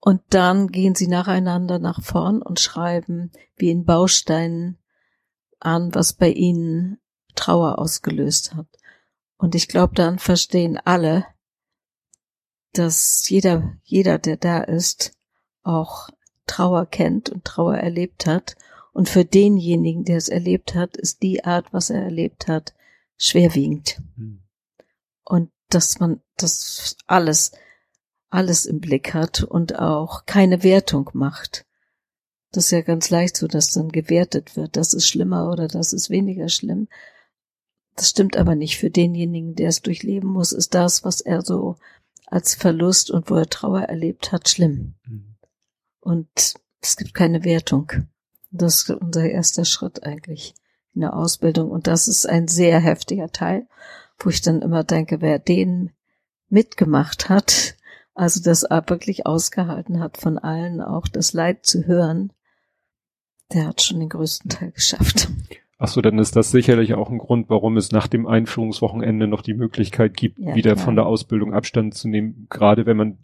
[0.00, 4.76] Und dann gehen sie nacheinander nach vorn und schreiben wie in Bausteinen
[5.60, 6.98] an, was bei ihnen
[7.34, 8.66] Trauer ausgelöst hat.
[9.38, 11.24] Und ich glaube, dann verstehen alle,
[12.78, 15.12] dass jeder, jeder, der da ist,
[15.62, 16.08] auch
[16.46, 18.56] Trauer kennt und Trauer erlebt hat.
[18.92, 22.74] Und für denjenigen, der es erlebt hat, ist die Art, was er erlebt hat,
[23.16, 24.00] schwerwiegend.
[24.16, 24.42] Mhm.
[25.24, 27.52] Und dass man das alles,
[28.28, 31.66] alles im Blick hat und auch keine Wertung macht.
[32.52, 35.92] Das ist ja ganz leicht so, dass dann gewertet wird, das ist schlimmer oder das
[35.92, 36.88] ist weniger schlimm.
[37.96, 38.78] Das stimmt aber nicht.
[38.78, 41.76] Für denjenigen, der es durchleben muss, ist das, was er so
[42.34, 44.96] als Verlust und wo er Trauer erlebt hat, schlimm.
[45.06, 45.36] Mhm.
[46.00, 47.92] Und es gibt keine Wertung.
[48.50, 50.54] Das ist unser erster Schritt eigentlich
[50.94, 51.70] in der Ausbildung.
[51.70, 53.68] Und das ist ein sehr heftiger Teil,
[54.18, 55.92] wo ich dann immer denke, wer den
[56.48, 57.76] mitgemacht hat,
[58.14, 62.32] also das wirklich ausgehalten hat, von allen auch das Leid zu hören,
[63.52, 65.28] der hat schon den größten Teil geschafft.
[65.84, 69.42] Ach so, dann ist das sicherlich auch ein Grund, warum es nach dem Einführungswochenende noch
[69.42, 70.84] die Möglichkeit gibt, ja, wieder klar.
[70.86, 73.18] von der Ausbildung Abstand zu nehmen, gerade wenn man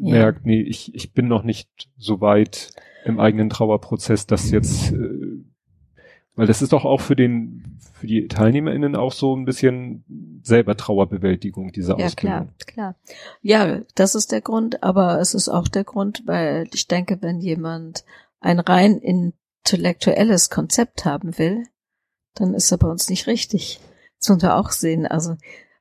[0.00, 0.14] ja.
[0.14, 2.70] merkt, nee, ich, ich bin noch nicht so weit
[3.04, 5.44] im eigenen Trauerprozess, dass jetzt, äh,
[6.34, 10.76] weil das ist doch auch für den, für die TeilnehmerInnen auch so ein bisschen selber
[10.76, 12.48] Trauerbewältigung, diese ja, Ausbildung.
[12.48, 12.96] Ja, klar, klar.
[13.42, 17.38] Ja, das ist der Grund, aber es ist auch der Grund, weil ich denke, wenn
[17.40, 18.04] jemand
[18.40, 21.62] ein rein intellektuelles Konzept haben will,
[22.34, 23.80] dann ist er bei uns nicht richtig.
[24.18, 25.06] Das muss man auch sehen.
[25.06, 25.36] Also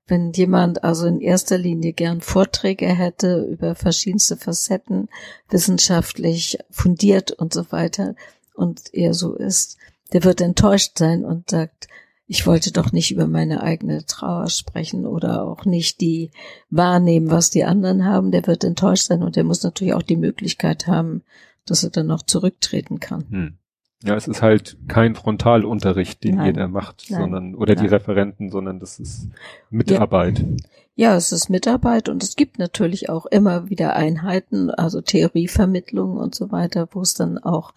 [0.08, 5.08] wenn jemand also in erster Linie gern Vorträge hätte über verschiedenste Facetten,
[5.50, 8.16] wissenschaftlich fundiert und so weiter,
[8.54, 9.78] und er so ist,
[10.14, 11.88] der wird enttäuscht sein und sagt,
[12.28, 16.32] ich wollte doch nicht über meine eigene Trauer sprechen oder auch nicht die
[16.70, 20.18] wahrnehmen, was die anderen haben, der wird enttäuscht sein und der muss natürlich auch die
[20.18, 21.24] Möglichkeit haben,
[21.66, 23.26] dass er dann noch zurücktreten kann.
[23.30, 23.58] Hm.
[24.04, 26.48] Ja, es ist halt kein Frontalunterricht, den Nein.
[26.48, 27.22] jeder macht, Nein.
[27.22, 27.84] sondern, oder Nein.
[27.84, 29.28] die Referenten, sondern das ist
[29.70, 30.40] Mitarbeit.
[30.40, 31.10] Ja.
[31.10, 31.16] ja.
[31.16, 36.52] es ist Mitarbeit und es gibt natürlich auch immer wieder Einheiten, also Theorievermittlung und so
[36.52, 37.74] weiter, wo es dann auch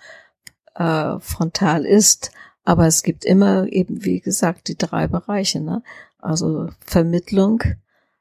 [0.74, 2.32] äh, frontal ist.
[2.64, 5.82] Aber es gibt immer eben, wie gesagt, die drei Bereiche, ne?
[6.18, 7.62] Also Vermittlung,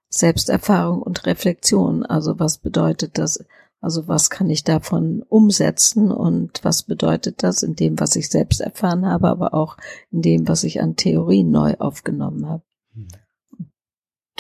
[0.10, 2.06] Selbsterfahrung und Reflexion.
[2.06, 3.46] Also was bedeutet das?
[3.84, 8.62] Also was kann ich davon umsetzen und was bedeutet das in dem, was ich selbst
[8.62, 9.76] erfahren habe, aber auch
[10.10, 12.64] in dem, was ich an Theorien neu aufgenommen habe.
[12.94, 13.10] Mhm.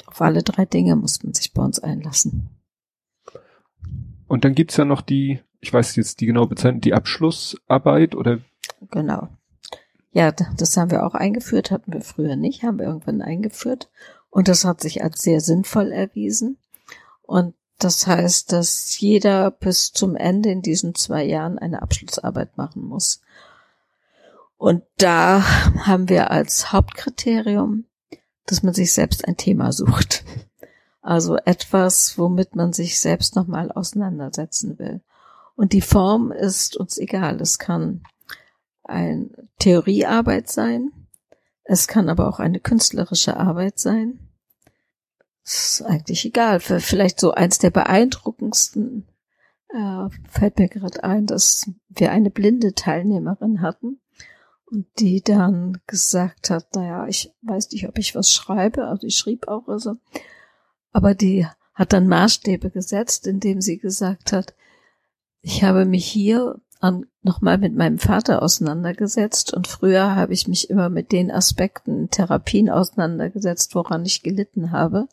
[0.05, 2.51] Auf alle drei Dinge muss man sich bei uns einlassen.
[4.29, 8.39] Und dann gibt's ja noch die, ich weiß jetzt die genaue Bezeichnung, die Abschlussarbeit oder?
[8.91, 9.27] Genau.
[10.13, 13.89] Ja, das haben wir auch eingeführt, hatten wir früher nicht, haben wir irgendwann eingeführt.
[14.29, 16.59] Und das hat sich als sehr sinnvoll erwiesen.
[17.23, 22.83] Und das heißt, dass jeder bis zum Ende in diesen zwei Jahren eine Abschlussarbeit machen
[22.83, 23.21] muss.
[24.57, 25.43] Und da
[25.85, 27.85] haben wir als Hauptkriterium,
[28.45, 30.23] dass man sich selbst ein Thema sucht.
[31.01, 35.01] Also etwas, womit man sich selbst nochmal auseinandersetzen will.
[35.55, 37.41] Und die Form ist uns egal.
[37.41, 38.03] Es kann
[38.83, 40.91] eine Theoriearbeit sein.
[41.65, 44.22] Es kann aber auch eine künstlerische Arbeit sein
[45.43, 46.59] ist eigentlich egal.
[46.59, 49.07] Vielleicht so eins der beeindruckendsten
[49.69, 53.99] äh, fällt mir gerade ein, dass wir eine blinde Teilnehmerin hatten
[54.65, 59.17] und die dann gesagt hat, naja, ich weiß nicht, ob ich was schreibe, also ich
[59.17, 59.97] schrieb auch also,
[60.91, 64.53] aber die hat dann Maßstäbe gesetzt, indem sie gesagt hat,
[65.41, 66.61] ich habe mich hier
[67.21, 72.69] nochmal mit meinem Vater auseinandergesetzt und früher habe ich mich immer mit den Aspekten Therapien
[72.69, 75.07] auseinandergesetzt, woran ich gelitten habe.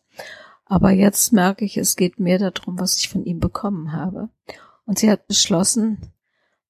[0.65, 4.29] Aber jetzt merke ich, es geht mehr darum, was ich von ihm bekommen habe.
[4.85, 5.97] Und sie hat beschlossen,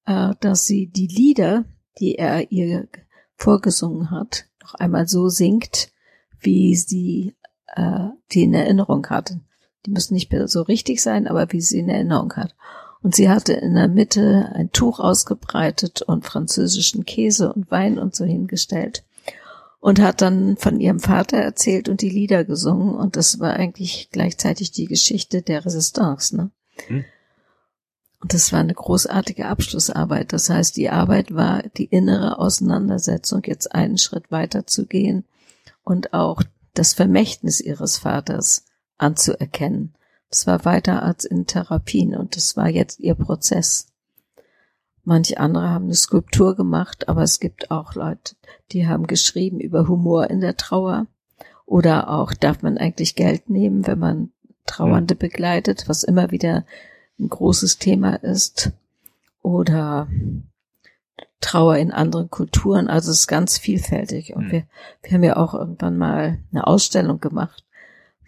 [0.06, 1.64] äh, dass sie die Lieder,
[1.98, 2.88] die er ihr
[3.36, 5.92] vorgesungen hat, noch einmal so singt,
[6.40, 7.36] wie sie
[7.68, 9.40] äh, die in Erinnerung hatte.
[9.86, 12.54] Die müssen nicht so richtig sein, aber wie sie in Erinnerung hat.
[13.02, 18.14] Und sie hatte in der Mitte ein Tuch ausgebreitet und französischen Käse und Wein und
[18.14, 19.04] so hingestellt.
[19.82, 22.94] Und hat dann von ihrem Vater erzählt und die Lieder gesungen.
[22.94, 26.34] Und das war eigentlich gleichzeitig die Geschichte der Resistance.
[26.34, 26.50] Ne?
[26.86, 27.04] Hm.
[28.22, 30.32] Und das war eine großartige Abschlussarbeit.
[30.32, 35.24] Das heißt, die Arbeit war die innere Auseinandersetzung, jetzt einen Schritt weiter zu gehen
[35.82, 36.42] und auch
[36.74, 38.64] das Vermächtnis ihres Vaters
[38.96, 39.94] anzuerkennen.
[40.30, 43.91] Das war weiter als in Therapien und das war jetzt ihr Prozess.
[45.04, 48.36] Manche andere haben eine Skulptur gemacht, aber es gibt auch Leute,
[48.70, 51.06] die haben geschrieben über Humor in der Trauer
[51.66, 54.30] oder auch darf man eigentlich Geld nehmen, wenn man
[54.66, 56.64] Trauernde begleitet, was immer wieder
[57.18, 58.72] ein großes Thema ist
[59.42, 60.08] oder
[61.40, 62.88] Trauer in anderen Kulturen.
[62.88, 64.34] Also es ist ganz vielfältig.
[64.34, 64.52] Und mhm.
[64.52, 64.66] wir,
[65.02, 67.64] wir haben ja auch irgendwann mal eine Ausstellung gemacht,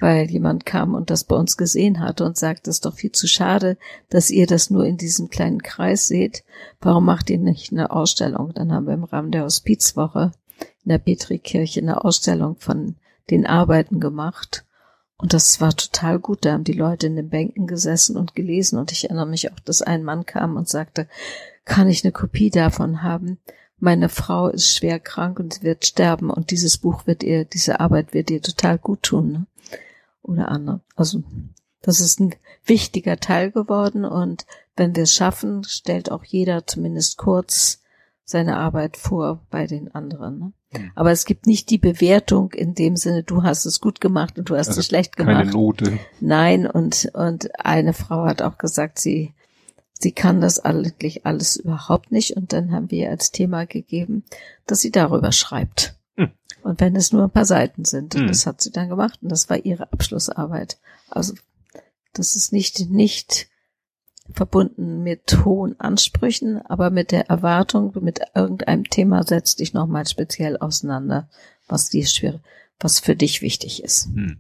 [0.01, 3.13] weil jemand kam und das bei uns gesehen hatte und sagte, es ist doch viel
[3.13, 3.77] zu schade,
[4.11, 6.45] dass ihr das nur in diesem kleinen Kreis seht.
[6.81, 8.53] Warum macht ihr nicht eine Ausstellung?
[8.55, 10.33] Dann haben wir im Rahmen der Hospizwoche
[10.85, 12.97] in der Petrikirche eine Ausstellung von
[13.31, 14.65] den Arbeiten gemacht.
[15.17, 16.45] Und das war total gut.
[16.45, 18.79] Da haben die Leute in den Bänken gesessen und gelesen.
[18.79, 21.09] Und ich erinnere mich auch, dass ein Mann kam und sagte,
[21.65, 23.39] kann ich eine Kopie davon haben?
[23.79, 28.15] Meine Frau ist schwer krank und wird sterben und dieses Buch wird ihr, diese Arbeit
[28.15, 29.33] wird ihr total gut tun.
[29.33, 29.47] Ne?
[30.25, 30.81] Oder andere.
[30.97, 31.23] Also
[31.83, 37.19] das ist ein wichtiger Teil geworden und wenn wir es schaffen, stellt auch jeder zumindest
[37.19, 37.83] kurz
[38.25, 40.39] seine Arbeit vor bei den anderen.
[40.39, 40.53] Ne?
[40.73, 40.91] Mhm.
[40.95, 44.49] Aber es gibt nicht die Bewertung in dem Sinne, du hast es gut gemacht und
[44.49, 45.37] du hast also es schlecht gemacht.
[45.37, 45.99] Keine Note.
[46.21, 49.35] Nein, und, und eine Frau hat auch gesagt, sie
[50.05, 52.37] sie kann das eigentlich alles überhaupt nicht.
[52.37, 54.25] Und dann haben wir als Thema gegeben,
[54.67, 55.97] dass sie darüber schreibt.
[56.65, 58.27] Und wenn es nur ein paar Seiten sind, hm.
[58.27, 60.79] das hat sie dann gemacht und das war ihre Abschlussarbeit.
[61.11, 61.35] Also
[62.15, 63.49] das ist nicht, nicht
[64.31, 70.57] verbunden mit hohen Ansprüchen, aber mit der Erwartung, mit irgendeinem Thema setzt dich nochmal speziell
[70.57, 71.29] auseinander,
[71.69, 72.41] was dir schwer,
[72.81, 74.07] was für dich wichtig ist.
[74.07, 74.39] Hm.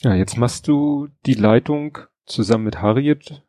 [0.00, 3.40] Ja, jetzt machst du die Leitung zusammen mit Harriet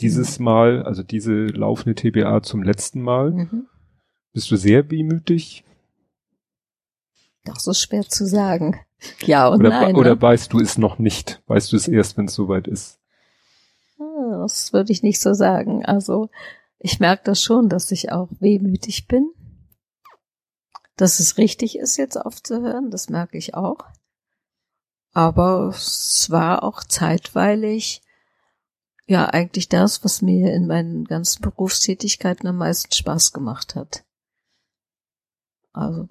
[0.00, 3.32] dieses Mal, also diese laufende TBA zum letzten Mal.
[3.32, 3.66] Mhm.
[4.32, 5.65] Bist du sehr wehmütig?
[7.46, 8.78] Das ist schwer zu sagen.
[9.24, 9.96] Ja und oder, nein.
[9.96, 10.22] Oder ne?
[10.22, 11.42] weißt du es noch nicht?
[11.46, 12.98] Weißt du es erst, wenn es soweit ist?
[13.98, 15.84] Ah, das würde ich nicht so sagen.
[15.84, 16.28] Also
[16.78, 19.30] ich merke das schon, dass ich auch wehmütig bin.
[20.96, 23.78] Dass es richtig ist, jetzt aufzuhören, das merke ich auch.
[25.12, 28.02] Aber es war auch zeitweilig
[29.06, 34.04] ja eigentlich das, was mir in meinen ganzen Berufstätigkeiten am meisten Spaß gemacht hat.
[35.72, 36.08] Also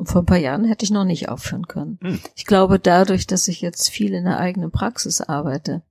[0.00, 1.98] und vor ein paar Jahren hätte ich noch nicht aufhören können.
[2.00, 2.20] Hm.
[2.34, 5.82] Ich glaube, dadurch, dass ich jetzt viel in der eigenen Praxis arbeite,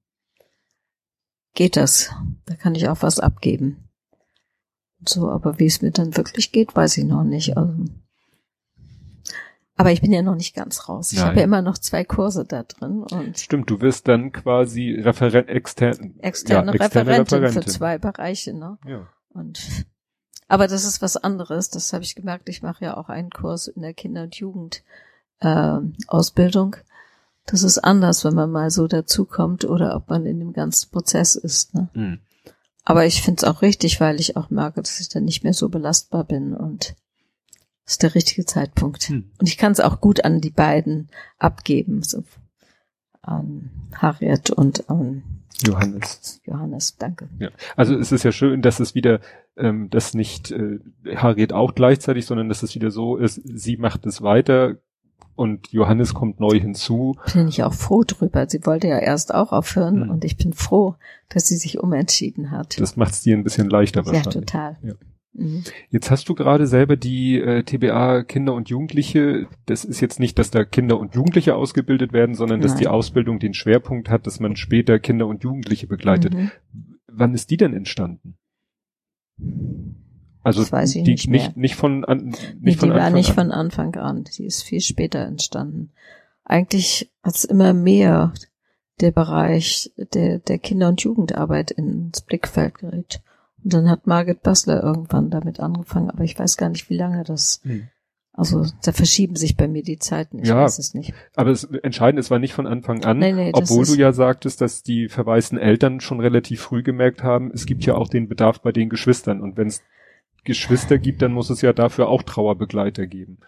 [1.53, 2.09] geht das.
[2.47, 3.87] Da kann ich auch was abgeben.
[5.05, 7.55] So, aber wie es mir dann wirklich geht, weiß ich noch nicht.
[7.55, 7.85] Also,
[9.75, 11.13] aber ich bin ja noch nicht ganz raus.
[11.13, 13.03] Ich habe ja immer noch zwei Kurse da drin.
[13.03, 17.99] Und Stimmt, du wirst dann quasi Referent, extern, externe, ja, externe Referentin, Referentin, für zwei
[17.99, 18.55] Bereiche.
[18.55, 18.79] Ne?
[18.87, 19.07] Ja.
[19.29, 19.85] Und
[20.49, 21.69] aber das ist was anderes.
[21.69, 22.49] Das habe ich gemerkt.
[22.49, 24.83] Ich mache ja auch einen Kurs in der Kinder- und Jugend
[25.39, 25.77] äh,
[26.07, 26.75] Ausbildung.
[27.45, 31.35] Das ist anders, wenn man mal so dazukommt oder ob man in dem ganzen Prozess
[31.35, 31.73] ist.
[31.73, 31.89] Ne?
[31.93, 32.19] Mhm.
[32.83, 35.53] Aber ich finde es auch richtig, weil ich auch merke, dass ich dann nicht mehr
[35.53, 36.95] so belastbar bin und
[37.85, 39.03] das ist der richtige Zeitpunkt.
[39.09, 39.31] Hm.
[39.39, 42.23] Und ich kann es auch gut an die beiden abgeben, so
[43.21, 46.41] an Harriet und an Johannes.
[46.45, 47.29] Johannes, danke.
[47.39, 49.19] Ja, also es ist ja schön, dass es wieder,
[49.57, 50.79] ähm, dass nicht äh,
[51.15, 54.77] Harriet auch gleichzeitig, sondern dass es wieder so ist, sie macht es weiter
[55.35, 57.15] und Johannes kommt neu hinzu.
[57.33, 58.45] Bin ich auch froh drüber.
[58.49, 60.09] Sie wollte ja erst auch aufhören mhm.
[60.09, 60.95] und ich bin froh,
[61.29, 62.79] dass sie sich umentschieden hat.
[62.79, 64.35] Das macht es dir ein bisschen leichter wahrscheinlich.
[64.35, 64.77] Ja, total.
[65.39, 65.63] Mhm.
[65.89, 69.47] Jetzt hast du gerade selber die äh, TBA Kinder und Jugendliche.
[69.65, 72.81] Das ist jetzt nicht, dass da Kinder und Jugendliche ausgebildet werden, sondern dass Nein.
[72.81, 76.33] die Ausbildung den Schwerpunkt hat, dass man später Kinder und Jugendliche begleitet.
[76.33, 76.51] Mhm.
[77.07, 78.35] Wann ist die denn entstanden?
[80.43, 83.35] Also die, nicht, nicht, nicht von an, nicht nee, von die Anfang war nicht an.
[83.35, 84.23] von Anfang an.
[84.37, 85.91] Die ist viel später entstanden.
[86.43, 88.33] Eigentlich hat es immer mehr
[88.99, 93.21] der Bereich der, der Kinder- und Jugendarbeit ins Blickfeld gerät.
[93.63, 97.23] Und dann hat Margaret Bassler irgendwann damit angefangen, aber ich weiß gar nicht, wie lange
[97.23, 97.61] das.
[97.63, 97.89] Hm.
[98.31, 100.39] Also da verschieben sich bei mir die Zeiten.
[100.39, 101.13] Ich ja, weiß es nicht.
[101.35, 104.61] Aber es entscheidend, es war nicht von Anfang an, nee, nee, obwohl du ja sagtest,
[104.61, 108.61] dass die verwaisten Eltern schon relativ früh gemerkt haben, es gibt ja auch den Bedarf
[108.61, 109.41] bei den Geschwistern.
[109.41, 109.81] Und wenn es
[110.45, 113.39] Geschwister gibt, dann muss es ja dafür auch Trauerbegleiter geben.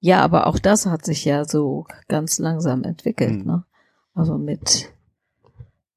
[0.00, 3.46] Ja, aber auch das hat sich ja so ganz langsam entwickelt, hm.
[3.46, 3.64] ne?
[4.14, 4.92] Also mit,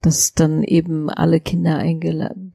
[0.02, 2.54] dass dann eben alle Kinder eingeladen,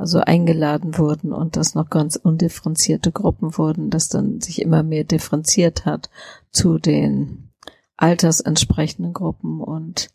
[0.00, 5.04] also eingeladen wurden und das noch ganz undifferenzierte Gruppen wurden, das dann sich immer mehr
[5.04, 6.08] differenziert hat
[6.50, 7.50] zu den
[7.98, 10.08] altersentsprechenden Gruppen und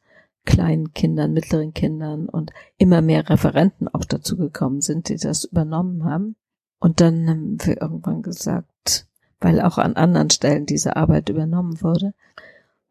[0.43, 6.03] kleinen Kindern, mittleren Kindern und immer mehr Referenten auch dazu gekommen sind, die das übernommen
[6.03, 6.35] haben.
[6.79, 9.05] Und dann haben wir irgendwann gesagt,
[9.39, 12.15] weil auch an anderen Stellen diese Arbeit übernommen wurde,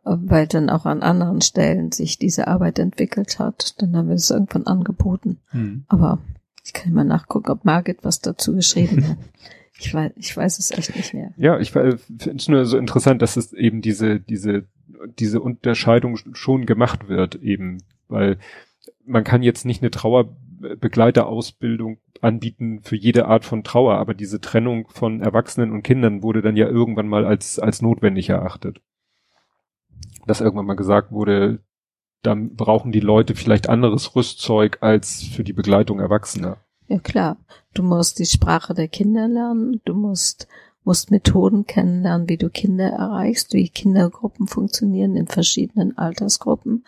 [0.04, 3.82] weil dann auch an anderen Stellen sich diese Arbeit entwickelt hat.
[3.82, 5.40] Dann haben wir es irgendwann angeboten.
[5.50, 5.86] Mhm.
[5.88, 6.20] Aber
[6.64, 9.18] ich kann mal nachgucken, ob Margit was dazu geschrieben hat.
[9.76, 11.32] Ich weiß, ich weiß es echt nicht mehr.
[11.36, 11.98] Ja, ich finde
[12.36, 14.68] es nur so interessant, dass es eben diese, diese,
[15.18, 18.38] diese Unterscheidung schon gemacht wird, eben, weil
[19.04, 24.86] man kann jetzt nicht eine Trauerbegleiterausbildung anbieten für jede Art von Trauer, aber diese Trennung
[24.88, 28.80] von Erwachsenen und Kindern wurde dann ja irgendwann mal als, als notwendig erachtet.
[30.26, 31.58] Dass irgendwann mal gesagt wurde,
[32.26, 36.58] dann brauchen die Leute vielleicht anderes Rüstzeug als für die Begleitung Erwachsener.
[36.88, 37.36] Ja klar,
[37.72, 40.48] du musst die Sprache der Kinder lernen, du musst
[40.84, 46.84] musst Methoden kennenlernen, wie du Kinder erreichst, wie Kindergruppen funktionieren in verschiedenen Altersgruppen.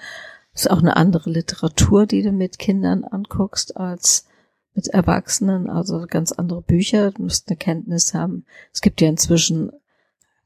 [0.53, 4.26] Das ist auch eine andere Literatur, die du mit Kindern anguckst als
[4.74, 7.11] mit Erwachsenen, also ganz andere Bücher.
[7.11, 8.45] Du musst eine Kenntnis haben.
[8.72, 9.72] Es gibt ja inzwischen,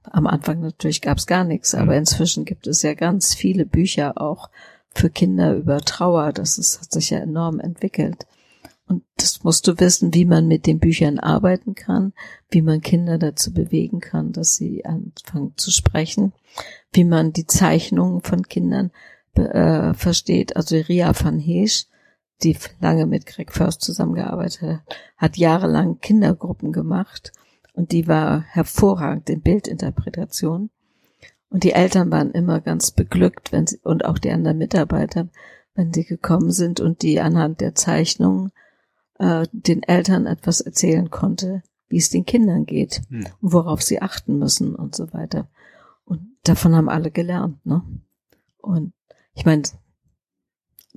[0.05, 1.99] am Anfang natürlich gab es gar nichts, aber mhm.
[1.99, 4.49] inzwischen gibt es ja ganz viele Bücher auch
[4.95, 6.33] für Kinder über Trauer.
[6.33, 8.27] Das ist, hat sich ja enorm entwickelt.
[8.87, 12.13] Und das musst du wissen, wie man mit den Büchern arbeiten kann,
[12.51, 16.33] wie man Kinder dazu bewegen kann, dass sie anfangen zu sprechen,
[16.93, 18.91] wie man die Zeichnungen von Kindern
[19.35, 20.57] äh, versteht.
[20.57, 21.87] Also Ria van Heesch,
[22.43, 24.81] die lange mit Greg First zusammengearbeitet hat,
[25.17, 27.31] hat jahrelang Kindergruppen gemacht
[27.75, 30.71] und die war hervorragend in Bildinterpretation.
[31.51, 35.29] Und die Eltern waren immer ganz beglückt, wenn sie, und auch die anderen Mitarbeiter,
[35.75, 38.53] wenn sie gekommen sind und die anhand der Zeichnungen
[39.19, 43.27] äh, den Eltern etwas erzählen konnte, wie es den Kindern geht hm.
[43.41, 45.49] und worauf sie achten müssen und so weiter.
[46.05, 47.83] Und davon haben alle gelernt, ne?
[48.59, 48.93] Und
[49.35, 49.63] ich meine,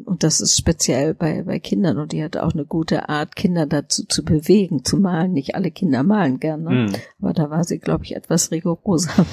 [0.06, 3.66] und das ist speziell bei, bei Kindern und die hat auch eine gute Art, Kinder
[3.66, 5.34] dazu zu bewegen, zu malen.
[5.34, 6.88] Nicht alle Kinder malen gerne, ne?
[6.88, 6.96] mm.
[7.22, 9.26] aber da war sie, glaube ich, etwas rigoroser.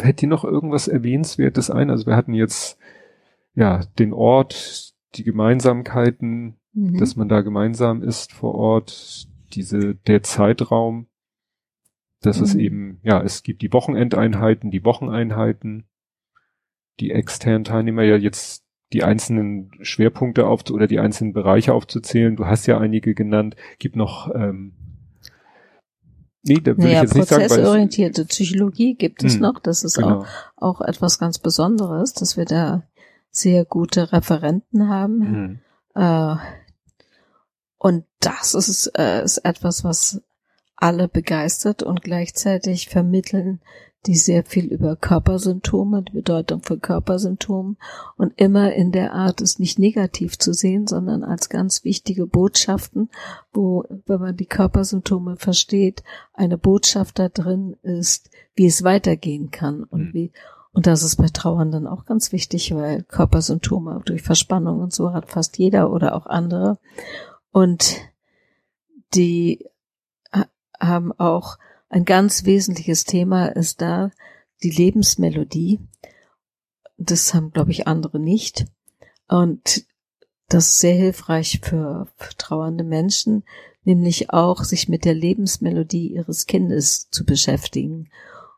[0.00, 1.90] Fällt dir noch irgendwas Erwähnenswertes ein?
[1.90, 2.78] Also wir hatten jetzt
[3.54, 6.98] ja den Ort, die Gemeinsamkeiten, mhm.
[6.98, 11.06] dass man da gemeinsam ist vor Ort, diese, der Zeitraum,
[12.22, 12.44] dass mhm.
[12.44, 15.84] es eben, ja, es gibt die Wochenendeinheiten, die Wocheneinheiten,
[16.98, 22.36] die externen Teilnehmer ja jetzt die einzelnen Schwerpunkte auf oder die einzelnen Bereiche aufzuzählen.
[22.36, 23.54] Du hast ja einige genannt.
[23.78, 24.72] Gibt noch ähm,
[26.42, 27.46] Nee, da will naja, ich jetzt nicht sagen.
[27.46, 29.60] Prozessorientierte Psychologie gibt es mh, noch.
[29.60, 30.20] Das ist genau.
[30.56, 32.84] auch, auch etwas ganz Besonderes, dass wir da
[33.30, 35.18] sehr gute Referenten haben.
[35.18, 35.60] Mhm.
[35.94, 36.36] Äh,
[37.78, 40.22] und das ist, äh, ist etwas, was
[40.76, 43.60] alle begeistert und gleichzeitig vermitteln
[44.06, 47.76] die sehr viel über Körpersymptome, die Bedeutung von Körpersymptomen
[48.16, 53.10] und immer in der Art, es nicht negativ zu sehen, sondern als ganz wichtige Botschaften,
[53.52, 59.84] wo, wenn man die Körpersymptome versteht, eine Botschaft da drin ist, wie es weitergehen kann
[59.84, 60.14] und mhm.
[60.14, 60.32] wie,
[60.72, 65.30] und das ist bei Trauernden auch ganz wichtig, weil Körpersymptome durch Verspannung und so hat
[65.30, 66.78] fast jeder oder auch andere.
[67.50, 67.96] Und
[69.14, 69.66] die
[70.80, 71.58] haben auch
[71.90, 74.12] ein ganz wesentliches Thema ist da
[74.62, 75.80] die Lebensmelodie.
[76.96, 78.66] Das haben, glaube ich, andere nicht.
[79.28, 79.84] Und
[80.48, 83.42] das ist sehr hilfreich für, für trauernde Menschen,
[83.82, 88.08] nämlich auch sich mit der Lebensmelodie ihres Kindes zu beschäftigen.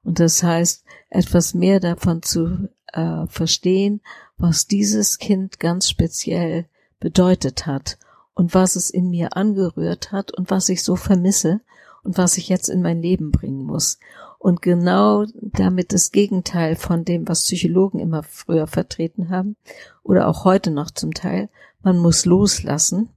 [0.05, 4.03] Und das heißt, etwas mehr davon zu äh, verstehen,
[4.37, 6.67] was dieses Kind ganz speziell
[7.01, 7.99] bedeutet hat
[8.35, 11.63] und was es in mir angerührt hat und was ich so vermisse
[12.03, 13.99] und was ich jetzt in mein Leben bringen muss.
[14.39, 19.57] Und genau damit das Gegenteil von dem, was Psychologen immer früher vertreten haben
[20.03, 21.49] oder auch heute noch zum Teil,
[21.83, 23.09] man muss loslassen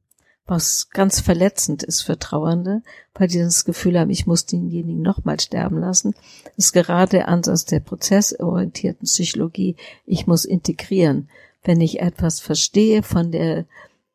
[0.47, 2.83] was ganz verletzend ist für Trauernde,
[3.15, 6.13] weil die das Gefühl haben, ich muss denjenigen nochmal sterben lassen.
[6.55, 9.75] Das ist gerade der Ansatz der prozessorientierten Psychologie.
[10.05, 11.29] Ich muss integrieren.
[11.63, 13.65] Wenn ich etwas verstehe von der,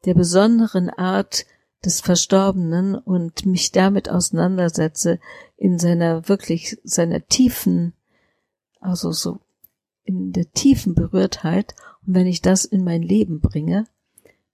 [0.04, 1.46] der besonderen Art
[1.84, 5.18] des Verstorbenen und mich damit auseinandersetze
[5.56, 7.94] in seiner wirklich, seiner tiefen,
[8.80, 9.40] also so
[10.04, 11.74] in der tiefen Berührtheit
[12.06, 13.86] und wenn ich das in mein Leben bringe,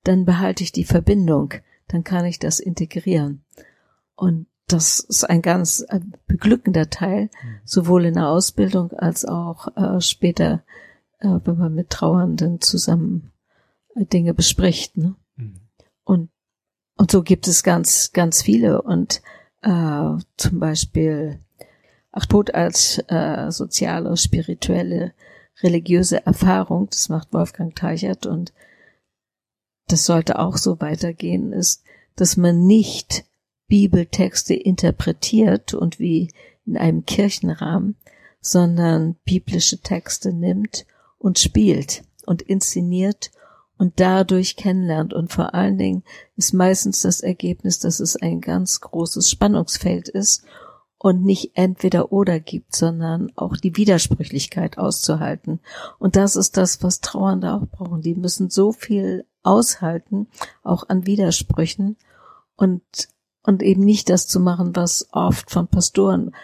[0.05, 1.55] dann behalte ich die Verbindung,
[1.89, 3.45] dann kann ich das integrieren.
[4.15, 5.85] Und das ist ein ganz
[6.27, 7.61] beglückender Teil, mhm.
[7.65, 10.65] sowohl in der Ausbildung als auch äh, später,
[11.21, 13.33] äh, wenn man mit Trauernden zusammen
[13.95, 14.97] äh, Dinge bespricht.
[14.97, 15.15] Ne?
[16.97, 18.83] Und, so gibt es ganz, ganz viele.
[18.83, 19.23] Und
[19.63, 21.41] äh, zum Beispiel
[22.19, 25.13] Ach Tod als äh, soziale, spirituelle,
[25.63, 28.55] religiöse Erfahrung, das macht Wolfgang Teichert und
[29.89, 31.83] das sollte auch so weitergehen, ist,
[32.17, 33.27] dass man nicht
[33.69, 36.33] Bibeltexte interpretiert und wie
[36.65, 37.97] in einem Kirchenrahmen,
[38.41, 40.87] sondern biblische Texte nimmt
[41.19, 43.31] und spielt und inszeniert
[43.79, 45.13] und dadurch kennenlernt.
[45.13, 46.03] Und vor allen Dingen
[46.37, 50.45] ist meistens das Ergebnis, dass es ein ganz großes Spannungsfeld ist
[50.99, 55.61] und nicht entweder oder gibt, sondern auch die Widersprüchlichkeit auszuhalten.
[55.99, 58.01] Und das ist das, was Trauernde auch brauchen.
[58.01, 60.29] Die müssen so viel aushalten,
[60.63, 61.97] auch an Widersprüchen
[62.57, 62.83] und,
[63.43, 66.35] und eben nicht das zu machen, was oft von Pastoren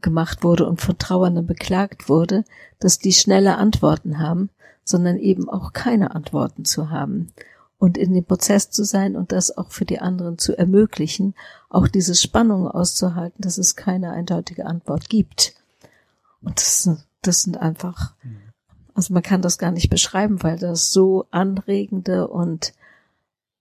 [0.00, 2.44] gemacht wurde und von Trauernden beklagt wurde,
[2.80, 4.50] dass die schnelle Antworten haben,
[4.84, 7.32] sondern eben auch keine Antworten zu haben
[7.78, 11.34] und in dem Prozess zu sein und das auch für die anderen zu ermöglichen,
[11.68, 15.54] auch diese Spannung auszuhalten, dass es keine eindeutige Antwort gibt.
[16.42, 18.14] Und das, das sind einfach,
[18.94, 22.72] also man kann das gar nicht beschreiben, weil das so anregende und,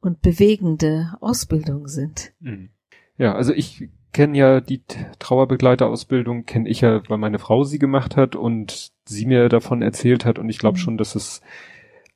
[0.01, 2.32] und bewegende Ausbildungen sind.
[2.41, 2.69] Mhm.
[3.17, 4.84] Ja, also ich kenne ja die
[5.19, 10.26] Trauerbegleiterausbildung, kenne ich ja, weil meine Frau sie gemacht hat und sie mir davon erzählt
[10.26, 10.82] hat und ich glaube mhm.
[10.82, 11.41] schon, dass es,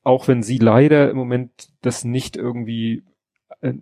[0.03, 3.03] auch wenn sie leider im Moment das nicht irgendwie
[3.61, 3.73] äh,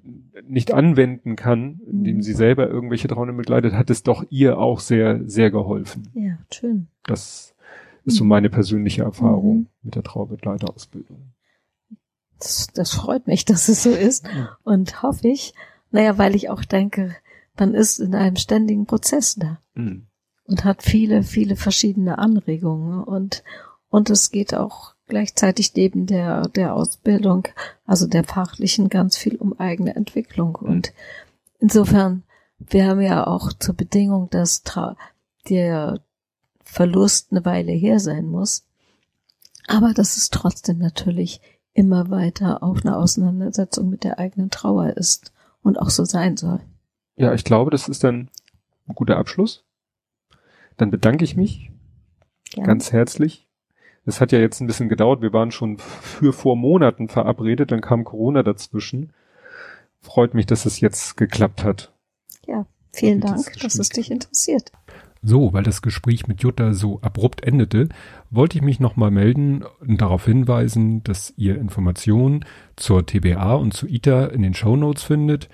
[0.47, 2.21] nicht anwenden kann, indem mhm.
[2.21, 6.09] sie selber irgendwelche Trauernde begleitet, hat es doch ihr auch sehr, sehr geholfen.
[6.13, 6.87] Ja, schön.
[7.03, 7.55] Das
[8.05, 8.29] ist so mhm.
[8.29, 9.67] meine persönliche Erfahrung mhm.
[9.83, 11.33] mit der Trauerbegleiterausbildung.
[12.39, 14.27] Das, das freut mich, dass es so ist
[14.63, 15.53] und hoffe ich,
[15.91, 17.15] naja, weil ich auch denke,
[17.57, 20.07] man ist in einem ständigen Prozess da mhm.
[20.45, 23.43] Und hat viele, viele verschiedene Anregungen und,
[23.89, 27.47] und es geht auch gleichzeitig neben der, der Ausbildung,
[27.85, 30.69] also der fachlichen, ganz viel um eigene Entwicklung mhm.
[30.69, 30.93] und
[31.59, 32.23] insofern,
[32.59, 34.63] wir haben ja auch zur Bedingung, dass
[35.49, 35.99] der
[36.63, 38.65] Verlust eine Weile her sein muss,
[39.67, 41.41] aber dass es trotzdem natürlich
[41.73, 46.59] immer weiter auch eine Auseinandersetzung mit der eigenen Trauer ist und auch so sein soll.
[47.15, 48.29] Ja, ich glaube, das ist dann
[48.87, 49.63] ein guter Abschluss.
[50.77, 51.71] Dann bedanke ich mich
[52.55, 52.63] ja.
[52.63, 53.47] ganz herzlich.
[54.05, 55.21] Es hat ja jetzt ein bisschen gedauert.
[55.21, 59.13] Wir waren schon für vor Monaten verabredet, dann kam Corona dazwischen.
[60.01, 61.93] Freut mich, dass es jetzt geklappt hat.
[62.45, 64.71] Ja, vielen Dank, dass es dich interessiert.
[65.25, 67.87] So, weil das Gespräch mit Jutta so abrupt endete,
[68.29, 72.43] wollte ich mich nochmal melden und darauf hinweisen, dass ihr Informationen
[72.75, 75.47] zur TBA und zu ITA in den Show Notes findet.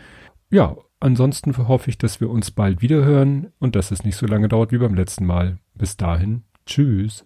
[0.50, 4.26] Ja, Ansonsten hoffe ich, dass wir uns bald wieder hören und dass es nicht so
[4.26, 5.60] lange dauert wie beim letzten Mal.
[5.74, 7.24] Bis dahin, tschüss.